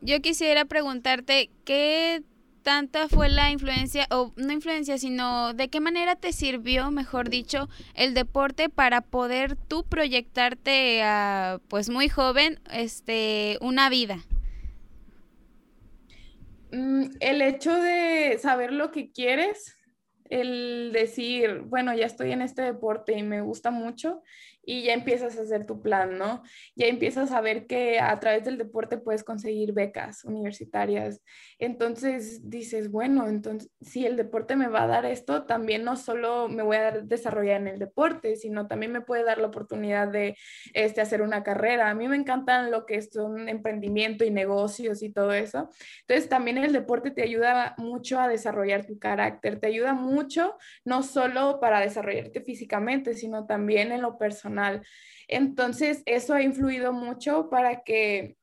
[0.00, 2.22] Yo quisiera preguntarte, ¿qué
[2.68, 7.66] tanta fue la influencia, o no influencia, sino de qué manera te sirvió, mejor dicho,
[7.94, 14.18] el deporte para poder tú proyectarte a, pues muy joven, este, una vida?
[16.70, 19.74] Mm, el hecho de saber lo que quieres,
[20.28, 24.20] el decir, bueno, ya estoy en este deporte y me gusta mucho
[24.68, 26.42] y ya empiezas a hacer tu plan, ¿no?
[26.76, 31.22] Ya empiezas a ver que a través del deporte puedes conseguir becas universitarias.
[31.58, 36.50] Entonces dices, bueno, entonces si el deporte me va a dar esto, también no solo
[36.50, 40.36] me voy a desarrollar en el deporte, sino también me puede dar la oportunidad de
[40.74, 41.88] este, hacer una carrera.
[41.88, 45.70] A mí me encantan lo que es un emprendimiento y negocios y todo eso.
[46.02, 51.02] Entonces también el deporte te ayuda mucho a desarrollar tu carácter, te ayuda mucho no
[51.02, 54.57] solo para desarrollarte físicamente, sino también en lo personal
[55.28, 58.36] entonces, eso ha influido mucho para que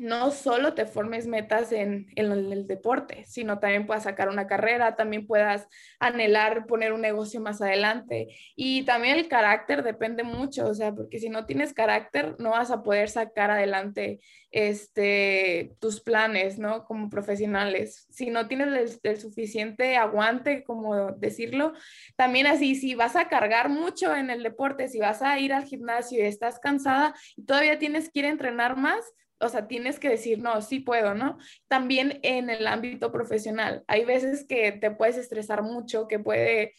[0.00, 5.26] no solo te formes metas en, el deporte, sino también puedas sacar una carrera, también
[5.26, 8.34] puedas anhelar poner un negocio más adelante.
[8.56, 12.70] Y también el carácter depende mucho, o sea, porque si no tienes carácter, no vas
[12.70, 14.20] a poder sacar adelante
[14.50, 16.86] este, tus planes, ¿no?
[16.86, 18.06] Como profesionales.
[18.10, 21.74] Si no tienes el, suficiente aguante, como decirlo,
[22.16, 25.64] también así, si vas a cargar mucho en el deporte, si vas a ir al
[25.64, 29.04] gimnasio y estás cansada y todavía tienes que ir a entrenar más,
[29.40, 31.38] o sea, tienes que decir, no, sí puedo, ¿no?
[31.68, 36.74] También en el ámbito profesional, hay veces que te puedes estresar mucho, que puede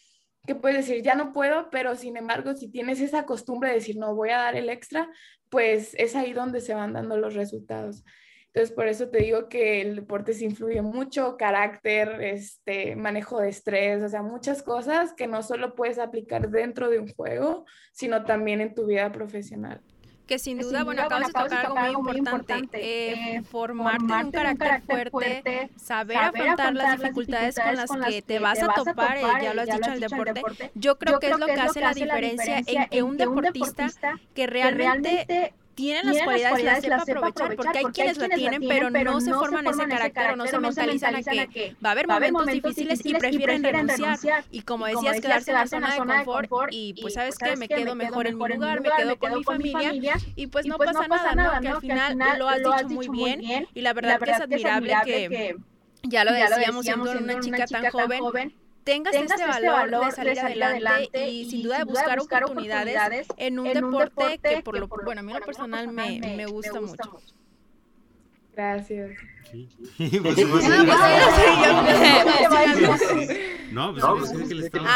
[0.46, 3.96] que puedes decir, ya no puedo, pero sin embargo, si tienes esa costumbre de decir,
[3.96, 5.08] no, voy a dar el extra,
[5.50, 8.04] pues es ahí donde se van dando los resultados.
[8.48, 13.50] Entonces, por eso te digo que el deporte se influye mucho, carácter, este, manejo de
[13.50, 18.24] estrés, o sea, muchas cosas que no solo puedes aplicar dentro de un juego, sino
[18.24, 19.80] también en tu vida profesional
[20.32, 25.10] que sin duda, bueno, acabas de tocar algo muy importante, eh, eh, formarte, un carácter,
[25.10, 29.60] fuerte, saber, afrontar, las dificultades, con las que te vas a topar, eh, ya lo
[29.60, 30.42] has dicho en el deporte,
[30.74, 33.90] yo creo que es lo que hace la diferencia en que un deportista
[34.34, 39.20] que realmente tienen las cualidades, las sepa aprovechar, porque hay quienes la tienen, pero no
[39.20, 43.00] se forman ese carácter o no se mentalizan a que va a haber momentos difíciles
[43.04, 44.18] y prefieren renunciar.
[44.50, 47.94] Y como decías, quedarse en la zona de confort y pues sabes que me quedo
[47.94, 51.60] mejor en mi lugar, me quedo con mi familia y pues no pasa nada, ¿no?
[51.60, 55.56] Que al final lo has dicho muy bien y la verdad que es admirable que
[56.04, 61.28] ya lo decíamos siendo una chica tan joven tengas, este, este, valor, de, salir adelante,
[61.28, 65.32] y, sin duda de buscar, oportunidades, en un, deporte, que por lo bueno a mí
[65.32, 67.20] lo personal me, me, gusta, mucho.
[68.54, 69.18] Gracias.
[69.50, 69.68] Sí.
[70.22, 70.36] pues,
[73.72, 74.90] no, pues es que le estamos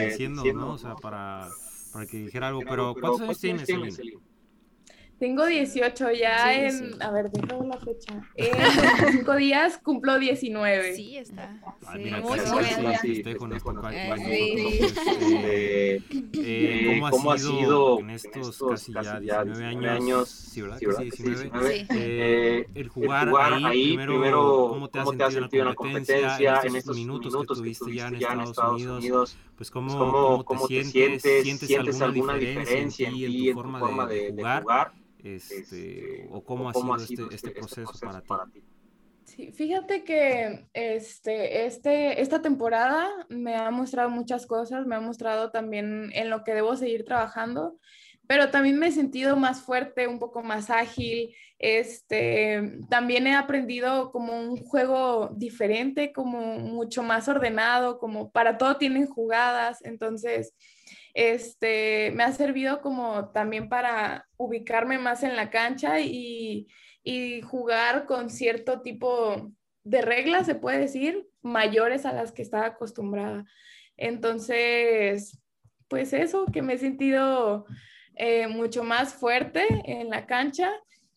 [0.00, 0.72] diciendo, ¿no?
[0.72, 1.48] O sea, para,
[1.92, 2.60] para que dijera algo.
[2.68, 4.29] Pero, ¿cuántos años tienes, Celine?
[5.20, 8.26] Tengo 18 ya en, a ver, déjame la fecha.
[8.36, 10.96] En 5 días cumplo 19.
[10.96, 11.60] Sí, está.
[11.62, 12.82] Ah, sí, mira, muy bien.
[17.10, 20.30] ¿Cómo ha sido en estos casi ya 19 años?
[20.30, 20.78] Sí, ¿verdad?
[20.80, 21.86] Casi 19.
[21.90, 23.30] Eh, el jugar
[23.66, 26.62] ahí, primero, ¿cómo te has sentido en la competencia?
[26.64, 32.00] En estos minutos que tuviste ya en Estados Unidos, pues cómo, cómo te sientes, sientes
[32.00, 34.92] alguna diferencia en ti, en tu forma de jugar
[35.24, 37.92] este, este, o cómo, ha sido, este, este, este proceso,
[38.26, 38.62] para, ti.
[39.24, 45.50] Sí, fíjate que este, este, esta temporada me ha mostrado muchas cosas, me ha mostrado
[45.50, 47.78] también en lo que debo seguir trabajando,
[48.26, 51.34] pero también me he sentido más fuerte, un poco más ágil.
[51.58, 58.76] Este, también he aprendido como un juego diferente, como mucho más ordenado, como para todo
[58.76, 60.54] tienen jugadas, entonces
[61.14, 66.68] este, me ha servido como también para ubicarme más en la cancha y,
[67.42, 69.50] jugar con cierto tipo
[69.82, 73.44] de reglas, se puede decir, mayores a las que estaba acostumbrada.
[73.96, 75.40] Entonces,
[75.88, 77.66] pues eso, que me he sentido
[78.14, 80.70] eh, mucho más fuerte en la cancha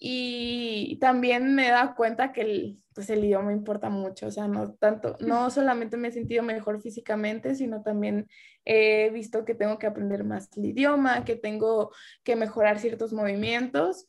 [0.05, 4.49] y también me he dado cuenta que el, pues el idioma importa mucho, o sea,
[4.49, 8.27] no tanto, no solamente me he sentido mejor físicamente, sino también
[8.65, 11.91] he visto que tengo que aprender más el idioma, que tengo
[12.25, 14.07] que mejorar ciertos movimientos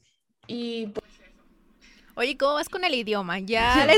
[0.49, 0.92] y
[2.17, 3.41] Oye, ¿cómo vas con el idioma?
[3.41, 3.75] Ya,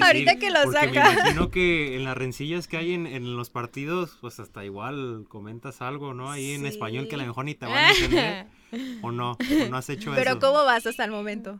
[0.02, 0.86] ahorita que lo saca.
[0.86, 5.82] Me imagino que en las rencillas que hay en, los partidos, pues hasta igual comentas
[5.82, 6.30] algo, ¿no?
[6.30, 8.46] Ahí en español que a lo mejor ni te van a entender.
[9.02, 9.32] ¿O no?
[9.32, 10.22] ¿O no has hecho eso?
[10.22, 11.58] Pero ¿cómo vas hasta el momento?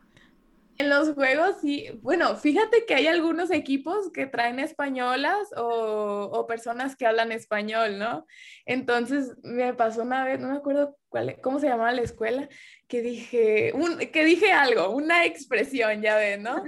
[0.81, 6.97] En los juegos sí, bueno, fíjate que hay algunos equipos que traen españolas o, personas
[6.97, 8.26] que hablan español, ¿no?
[8.64, 12.49] Entonces me pasó una vez, no me acuerdo cuál, cómo se llamaba la escuela,
[12.89, 16.64] que dije, un, que dije algo, una expresión, ya ves, ¿no?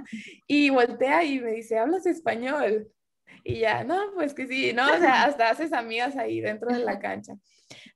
[0.47, 2.89] Y voltea y me dice, ¿hablas español?
[3.45, 4.85] Y ya, no, pues que sí, ¿no?
[4.93, 7.33] O sea, hasta haces amigas ahí dentro de la cancha.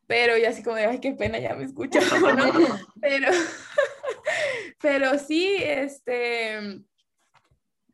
[0.07, 1.99] Pero yo así como de, ay, qué pena, ya me escucho,
[2.37, 2.53] ¿no?
[3.03, 3.29] Pero...
[4.81, 6.83] Pero sí, este,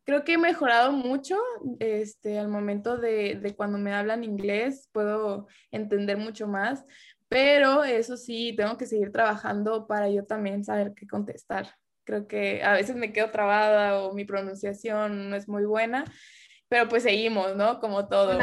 [0.05, 1.39] creo que he mejorado mucho
[1.79, 6.85] este, al momento de, de, cuando me hablan inglés, puedo entender mucho más,
[7.29, 11.75] pero eso sí, tengo que seguir trabajando para yo también saber qué contestar.
[12.05, 16.05] Creo que a veces me quedo trabada o mi pronunciación no es muy buena,
[16.69, 17.81] pero pues seguimos, ¿no?
[17.81, 18.39] Como todo.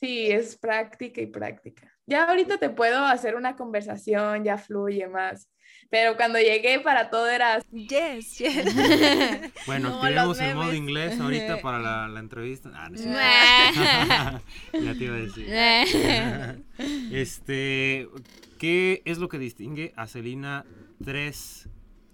[0.00, 1.95] Sí, es práctica y práctica.
[2.06, 5.48] Ya ahorita te puedo hacer una conversación, ya fluye más.
[5.90, 7.60] Pero cuando llegué para todo era...
[7.70, 8.74] Yes, yes.
[9.66, 12.70] bueno, tenemos el modo inglés ahorita para la, la entrevista.
[12.74, 12.96] Ah, no
[14.84, 15.46] ya te iba a decir.
[17.12, 18.08] este,
[18.58, 20.64] ¿qué es lo que distingue a Celina
[21.04, 21.68] 3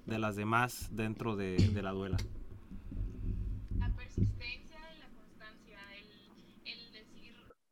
[0.07, 2.19] de las demás dentro de, la duela?
[3.79, 4.62] La persistencia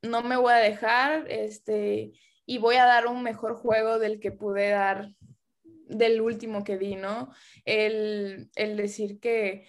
[0.03, 2.13] no me voy a dejar, este,
[2.47, 5.11] y voy a dar un mejor juego del que pude dar
[5.91, 7.33] del último que di, ¿no?
[7.65, 9.67] El, decir que,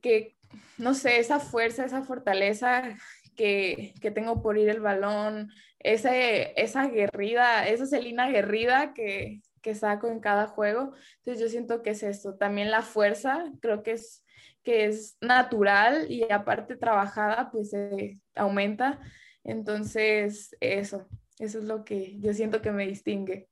[0.00, 0.36] que,
[0.76, 2.96] no sé, esa fuerza, esa fortaleza
[3.36, 10.08] que, tengo por ir el balón, ese, esa guerrida, esa Celina aguerrida que, que saco
[10.08, 10.92] en cada juego.
[11.18, 12.36] Entonces yo siento que es esto.
[12.36, 14.24] También la fuerza, creo que es,
[14.62, 19.00] que es natural y aparte trabajada, pues se aumenta.
[19.48, 23.48] Entonces, eso, eso es lo que yo siento que me distingue.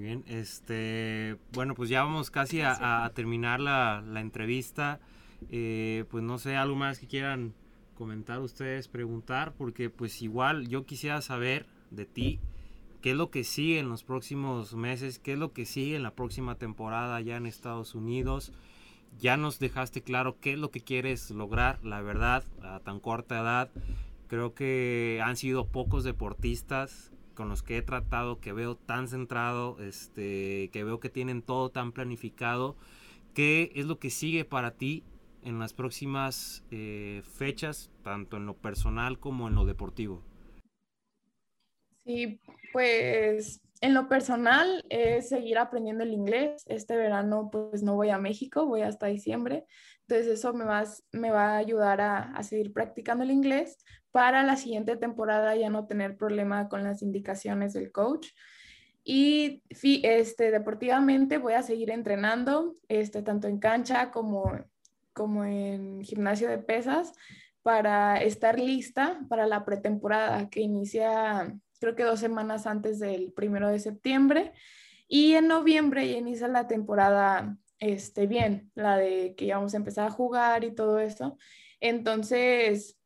[0.00, 4.98] Bien, este, bueno, pues ya vamos casi a, terminar la, la entrevista.
[5.48, 7.54] Eh, pues no sé, algo más que quieran
[7.94, 12.40] comentar ustedes, preguntar, porque pues igual yo quisiera saber de ti
[13.00, 16.02] qué es lo que sigue en los próximos meses, qué es lo que sigue en
[16.02, 18.52] la próxima temporada allá en Estados Unidos.
[19.20, 23.40] Ya nos dejaste claro qué es lo que quieres lograr, la verdad, a tan corta
[23.40, 23.70] edad.
[24.28, 29.78] Creo que han sido pocos deportistas con los que he tratado que veo tan centrado,
[29.80, 32.76] este, que veo que tienen todo tan planificado.
[33.32, 35.04] ¿Qué es lo que sigue para ti
[35.42, 40.22] en las próximas eh, fechas, tanto en lo personal como en lo deportivo?
[42.04, 42.40] Sí,
[42.72, 46.64] pues en lo personal es seguir aprendiendo el inglés.
[46.66, 49.64] Este verano pues no voy a México, voy hasta diciembre.
[50.08, 53.78] Entonces eso me va, me va a ayudar a, a, seguir practicando el inglés
[54.10, 58.28] para la siguiente temporada ya no tener problema con las indicaciones del coach.
[59.04, 59.62] Y
[60.02, 64.52] este, deportivamente voy a seguir entrenando, este, tanto en cancha como
[65.18, 67.12] como en gimnasio de pesas
[67.62, 73.68] para estar lista para la pretemporada que inicia creo que dos semanas antes del primero
[73.68, 74.52] de septiembre
[75.08, 79.78] y en noviembre ya inicia la temporada este, bien, la de que ya vamos a
[79.78, 81.38] empezar a jugar y todo eso.
[81.80, 82.97] Entonces,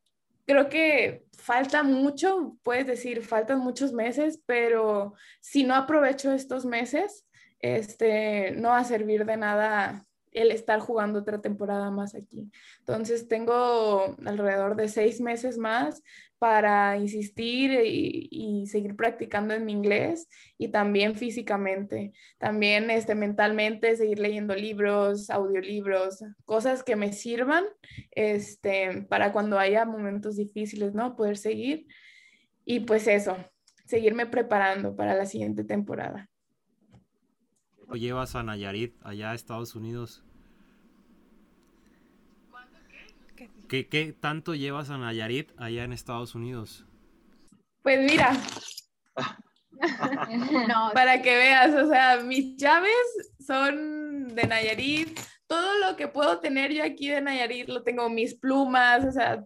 [0.45, 7.25] creo que falta mucho, puedes decir, faltan muchos meses, pero si no aprovecho estos meses,
[7.59, 12.51] este, no va a servir de nada el estar jugando otra temporada más aquí.
[12.79, 16.03] Entonces tengo alrededor de seis meses más
[16.39, 20.27] para insistir y, seguir practicando en mi inglés
[20.57, 27.63] y también físicamente, también este, mentalmente, seguir leyendo libros, audiolibros, cosas que me sirvan
[28.11, 31.15] este, para cuando haya momentos difíciles, ¿no?
[31.15, 31.87] Poder seguir.
[32.65, 33.37] Y pues eso,
[33.85, 36.29] seguirme preparando para la siguiente temporada
[37.93, 40.23] lo llevas a Nayarit, allá a Estados Unidos?
[43.69, 46.87] ¿Qué, ¿Qué, tanto llevas a Nayarit allá en Estados Unidos?
[47.83, 48.35] Pues mira,
[50.95, 52.95] para que veas, o sea, mis llaves
[53.45, 58.33] son de Nayarit, todo lo que puedo tener yo aquí de Nayarit lo tengo, mis
[58.33, 59.45] plumas, o sea,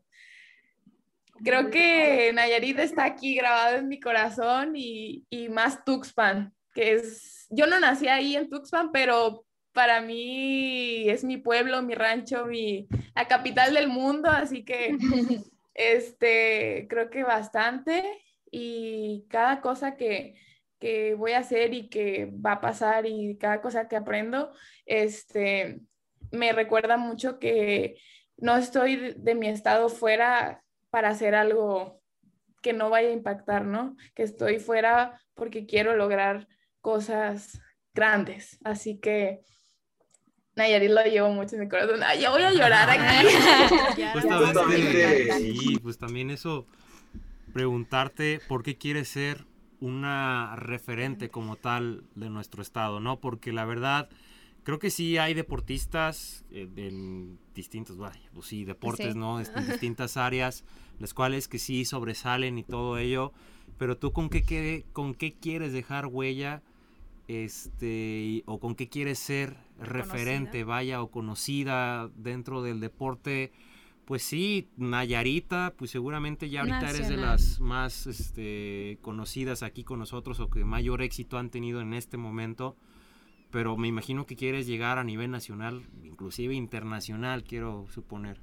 [1.43, 7.36] creo que Nayarit está aquí grabado en mi corazón y, y más Tuxpan, que es
[7.49, 12.87] yo no nací ahí en Tuxpan, pero para mí es mi pueblo, mi rancho, mi,
[13.15, 14.97] la capital del mundo, así que
[15.73, 18.03] este, creo que bastante
[18.51, 20.35] y cada cosa que,
[20.79, 24.51] que voy a hacer y que va a pasar y cada cosa que aprendo,
[24.85, 25.81] este,
[26.31, 27.97] me recuerda mucho que
[28.37, 32.01] no estoy de mi estado fuera para hacer algo
[32.61, 33.95] que no vaya a impactar, ¿no?
[34.15, 36.47] Que estoy fuera porque quiero lograr
[36.87, 37.59] cosas
[37.93, 38.59] grandes.
[38.63, 39.41] Así que
[40.55, 42.01] Nayarit lo llevo mucho en mi corazón.
[42.01, 43.27] Ay, ya voy a llorar aquí.
[44.13, 44.25] pues,
[45.37, 46.65] sí, pues también eso,
[47.51, 49.45] preguntarte por qué quieres ser
[49.81, 53.19] una referente como tal de nuestro estado, ¿no?
[53.19, 54.07] Porque la verdad,
[54.63, 59.41] creo que sí hay deportistas eh, en distintos, vaya, pues sí, deportes, ¿no?
[59.41, 60.63] En distintas áreas,
[60.99, 63.33] las cuales que sí sobresalen y todo ello,
[63.77, 66.63] pero tú con qué, con qué quieres dejar huella
[67.27, 73.51] este o con qué quieres ser referente, vaya, o conocida dentro del deporte.
[74.05, 79.99] Pues sí, Nayarita, pues seguramente ya ahorita eres de las más este, conocidas aquí con
[79.99, 82.77] nosotros o que mayor éxito han tenido en este momento.
[83.51, 88.39] Pero me imagino que quieres llegar a nivel nacional, inclusive internacional, quiero suponer.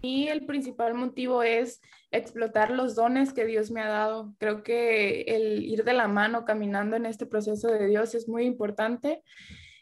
[0.00, 1.80] Y el principal motivo es
[2.10, 4.34] explotar los dones que Dios me ha dado.
[4.38, 8.44] Creo que el ir de la mano caminando en este proceso de Dios es muy
[8.44, 9.22] importante.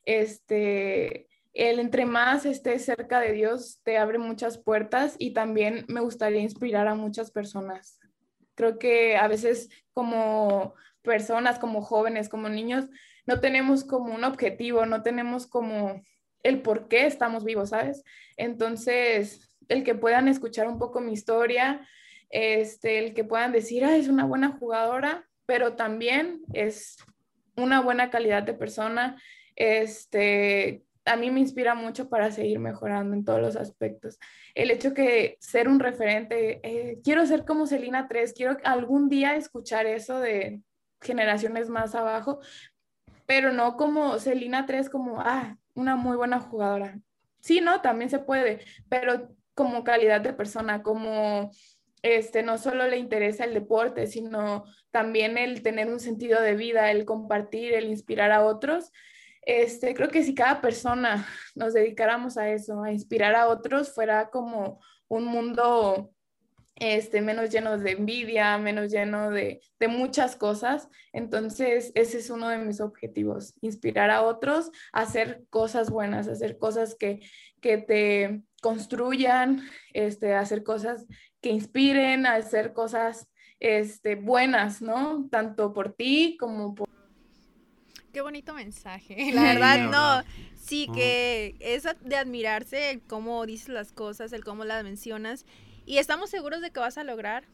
[0.05, 6.01] Este, el entre más estés cerca de Dios te abre muchas puertas y también me
[6.01, 7.99] gustaría inspirar a muchas personas.
[8.55, 12.89] Creo que a veces como personas, como jóvenes, como niños,
[13.27, 16.03] no tenemos como un objetivo, no tenemos como
[16.43, 18.03] el por qué estamos vivos, ¿sabes?
[18.37, 21.87] Entonces, el que puedan escuchar un poco mi historia,
[22.29, 26.99] este, el que puedan decir, ah, es una buena jugadora, pero también es
[27.57, 29.21] una buena calidad de persona,
[29.57, 34.19] este, a mí me inspira mucho para seguir mejorando en todos los aspectos.
[34.55, 39.37] El hecho que ser un referente, eh, quiero ser como Celina 3, quiero algún día
[39.37, 40.61] escuchar eso de
[41.01, 42.41] generaciones más abajo,
[43.27, 46.99] pero no como Celina 3 como, ah, una muy buena jugadora.
[47.41, 51.51] Sí, no, también se puede, pero como calidad de persona, como
[52.01, 56.91] este, no solo le interesa el deporte, sino también el tener un sentido de vida,
[56.91, 58.91] el compartir, el inspirar a otros.
[59.43, 64.31] Este, creo que si cada persona nos dedicáramos a eso, a inspirar a otros, fuera
[64.31, 66.11] como un mundo
[66.77, 70.89] este, menos lleno de envidia, menos lleno de, de, muchas cosas.
[71.13, 76.95] Entonces, ese es uno de mis objetivos, inspirar a otros hacer cosas buenas, hacer cosas
[76.95, 77.21] que,
[77.61, 81.07] que te construyan, este, hacer cosas
[81.41, 85.29] que inspiren, a hacer cosas este, buenas, ¿no?
[85.31, 86.89] Tanto por ti como por...
[88.13, 89.31] Qué bonito mensaje.
[89.35, 90.31] La verdad, no.
[90.57, 95.47] Sí, que es de admirarse el cómo dices las cosas, el cómo las mencionas.
[95.87, 97.45] Y estamos seguros de que vas a lograr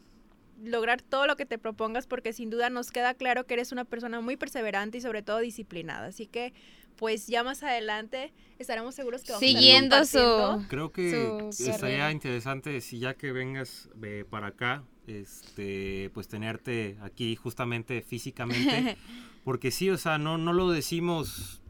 [0.63, 3.85] lograr todo lo que te propongas porque sin duda nos queda claro que eres una
[3.85, 6.07] persona muy perseverante y sobre todo disciplinada.
[6.07, 6.55] Así que
[6.97, 12.81] pues ya más adelante estaremos seguros que vamos Siguiendo a su Creo que estaría interesante
[12.81, 18.97] si ya que vengas eh, para acá, este pues tenerte aquí justamente físicamente
[19.45, 21.63] porque sí, o sea, no no lo decimos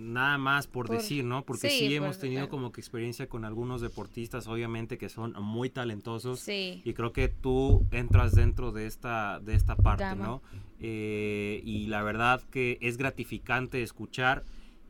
[0.00, 1.44] nada más por, decir, ¿no?
[1.44, 6.46] Porque sí, hemos tenido como que experiencia con algunos deportistas, obviamente, que son muy talentosos.
[6.48, 10.42] Y creo que tú entras dentro de esta, de esta parte, ¿no?
[10.80, 14.44] Eh, y la verdad que es gratificante escuchar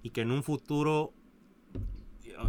[0.04, 1.14] y que en un futuro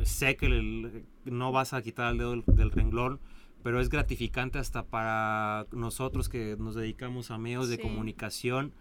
[0.04, 3.22] sé que no vas a quitar el dedo del, renglón,
[3.64, 8.74] pero es gratificante hasta para nosotros que nos dedicamos a medios de comunicación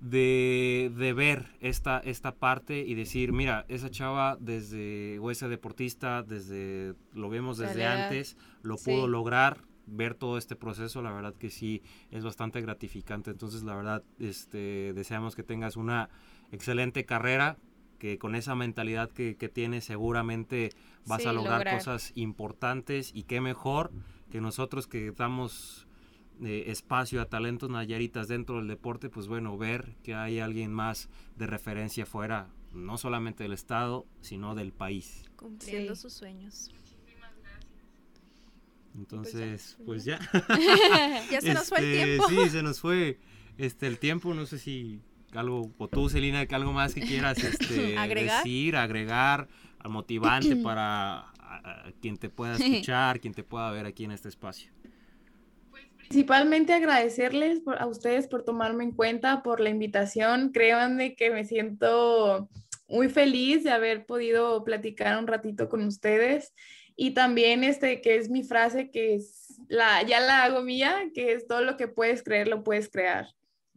[0.00, 6.94] de, ver esta, esta parte y decir, mira, esa chava desde, o ese deportista, desde,
[7.12, 11.82] lo vemos desde antes, lo pudo lograr, ver todo este proceso, la verdad que sí,
[12.10, 13.30] es bastante gratificante.
[13.30, 16.08] Entonces, la verdad, este, deseamos que tengas una
[16.52, 17.58] excelente carrera,
[17.98, 20.70] que con esa mentalidad que, que tienes seguramente
[21.06, 23.90] vas a lograr, cosas importantes y qué mejor
[24.30, 25.86] que nosotros que damos
[26.40, 31.46] espacio a talentos nayaritas dentro del deporte, pues bueno, ver que hay alguien más de
[31.46, 35.24] referencia fuera, no solamente del estado, sino del país.
[35.36, 36.70] Cumpliendo sus sueños.
[38.94, 40.18] Entonces, pues ya.
[41.30, 42.28] ya se nos fue el este, tiempo.
[42.28, 43.18] Sí, se nos fue
[43.56, 45.00] este el tiempo, no sé si
[45.32, 48.44] algo, o tú, Celina, que algo más que quieras este, ¿Agregar?
[48.44, 49.48] decir, agregar,
[49.84, 51.32] motivante para
[52.00, 54.72] quien te pueda escuchar, quien te pueda ver aquí en este espacio.
[55.96, 60.52] Principalmente agradecerles a ustedes por tomarme en cuenta, por la invitación.
[60.52, 62.48] Créanme que me siento
[62.88, 66.54] muy feliz de haber podido platicar un ratito con ustedes.
[66.96, 71.32] Y también este, que es mi frase, que es la, ya la hago mía, que
[71.32, 73.28] es todo lo que puedes creer, lo puedes crear,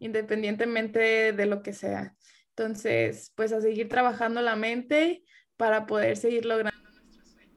[0.02, 2.16] independientemente de lo que sea.
[2.49, 5.24] Entonces, pues a seguir trabajando la mente
[5.58, 7.56] para poder seguir logrando nuestros sueños.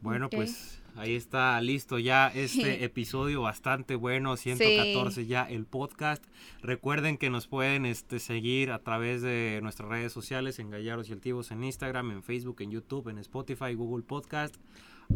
[0.00, 6.24] Bueno, pues ahí está listo ya este episodio bastante bueno, 114 ya el podcast.
[6.62, 11.12] Recuerden que nos pueden este, seguir a través de nuestras redes sociales en Gallardos y
[11.12, 14.56] Altivos en Instagram, en Facebook, en YouTube, en Spotify, Google Podcast.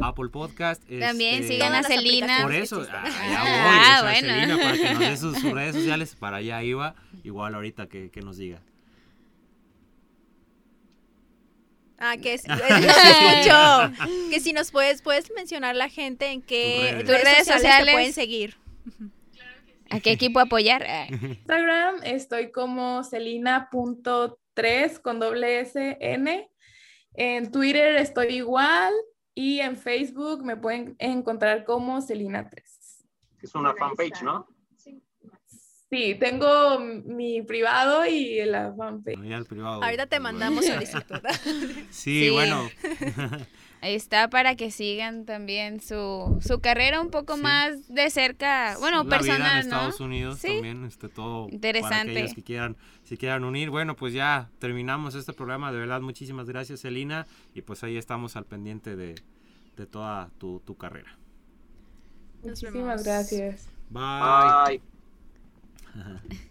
[0.01, 0.82] Apple Podcast.
[0.86, 2.43] También este, sigan a Celina.
[2.43, 4.59] Por eso, ah, ya voy, ah, bueno.
[4.59, 8.36] Para que nos dé sus, redes sociales, para allá iba, igual ahorita que, que nos
[8.36, 8.62] diga.
[12.01, 13.93] Ah, que es, escucho.
[14.30, 18.57] que si nos puedes, puedes mencionar la gente en qué tus redes, sociales, pueden seguir.
[19.91, 20.86] ¿A qué equipo apoyar?
[21.11, 26.51] Instagram estoy como celina.3 con doble S N.
[27.14, 28.95] En Twitter estoy igual
[29.35, 32.62] y en Facebook me pueden encontrar como Celina3.
[33.43, 34.47] Es una fanpage, ¿no?
[35.91, 39.18] Sí, tengo mi privado y la fanpage.
[39.61, 41.16] Ahorita te mandamos solicitud.
[41.91, 42.68] sí, sí, bueno.
[43.83, 49.07] Ahí está para que sigan también su, su carrera un poco más de cerca, bueno,
[49.07, 52.12] personal, en Estados Unidos también, este, todo interesante.
[52.12, 53.70] Para que quieran, si quieran unir.
[53.70, 55.72] Bueno, pues ya terminamos este programa.
[55.72, 57.26] De verdad, muchísimas gracias, Elina.
[57.55, 59.14] Y pues ahí estamos al pendiente de,
[59.76, 61.16] de toda tu, tu carrera.
[62.43, 63.70] Muchísimas gracias.
[63.89, 64.83] Bye.
[65.95, 66.41] Bye.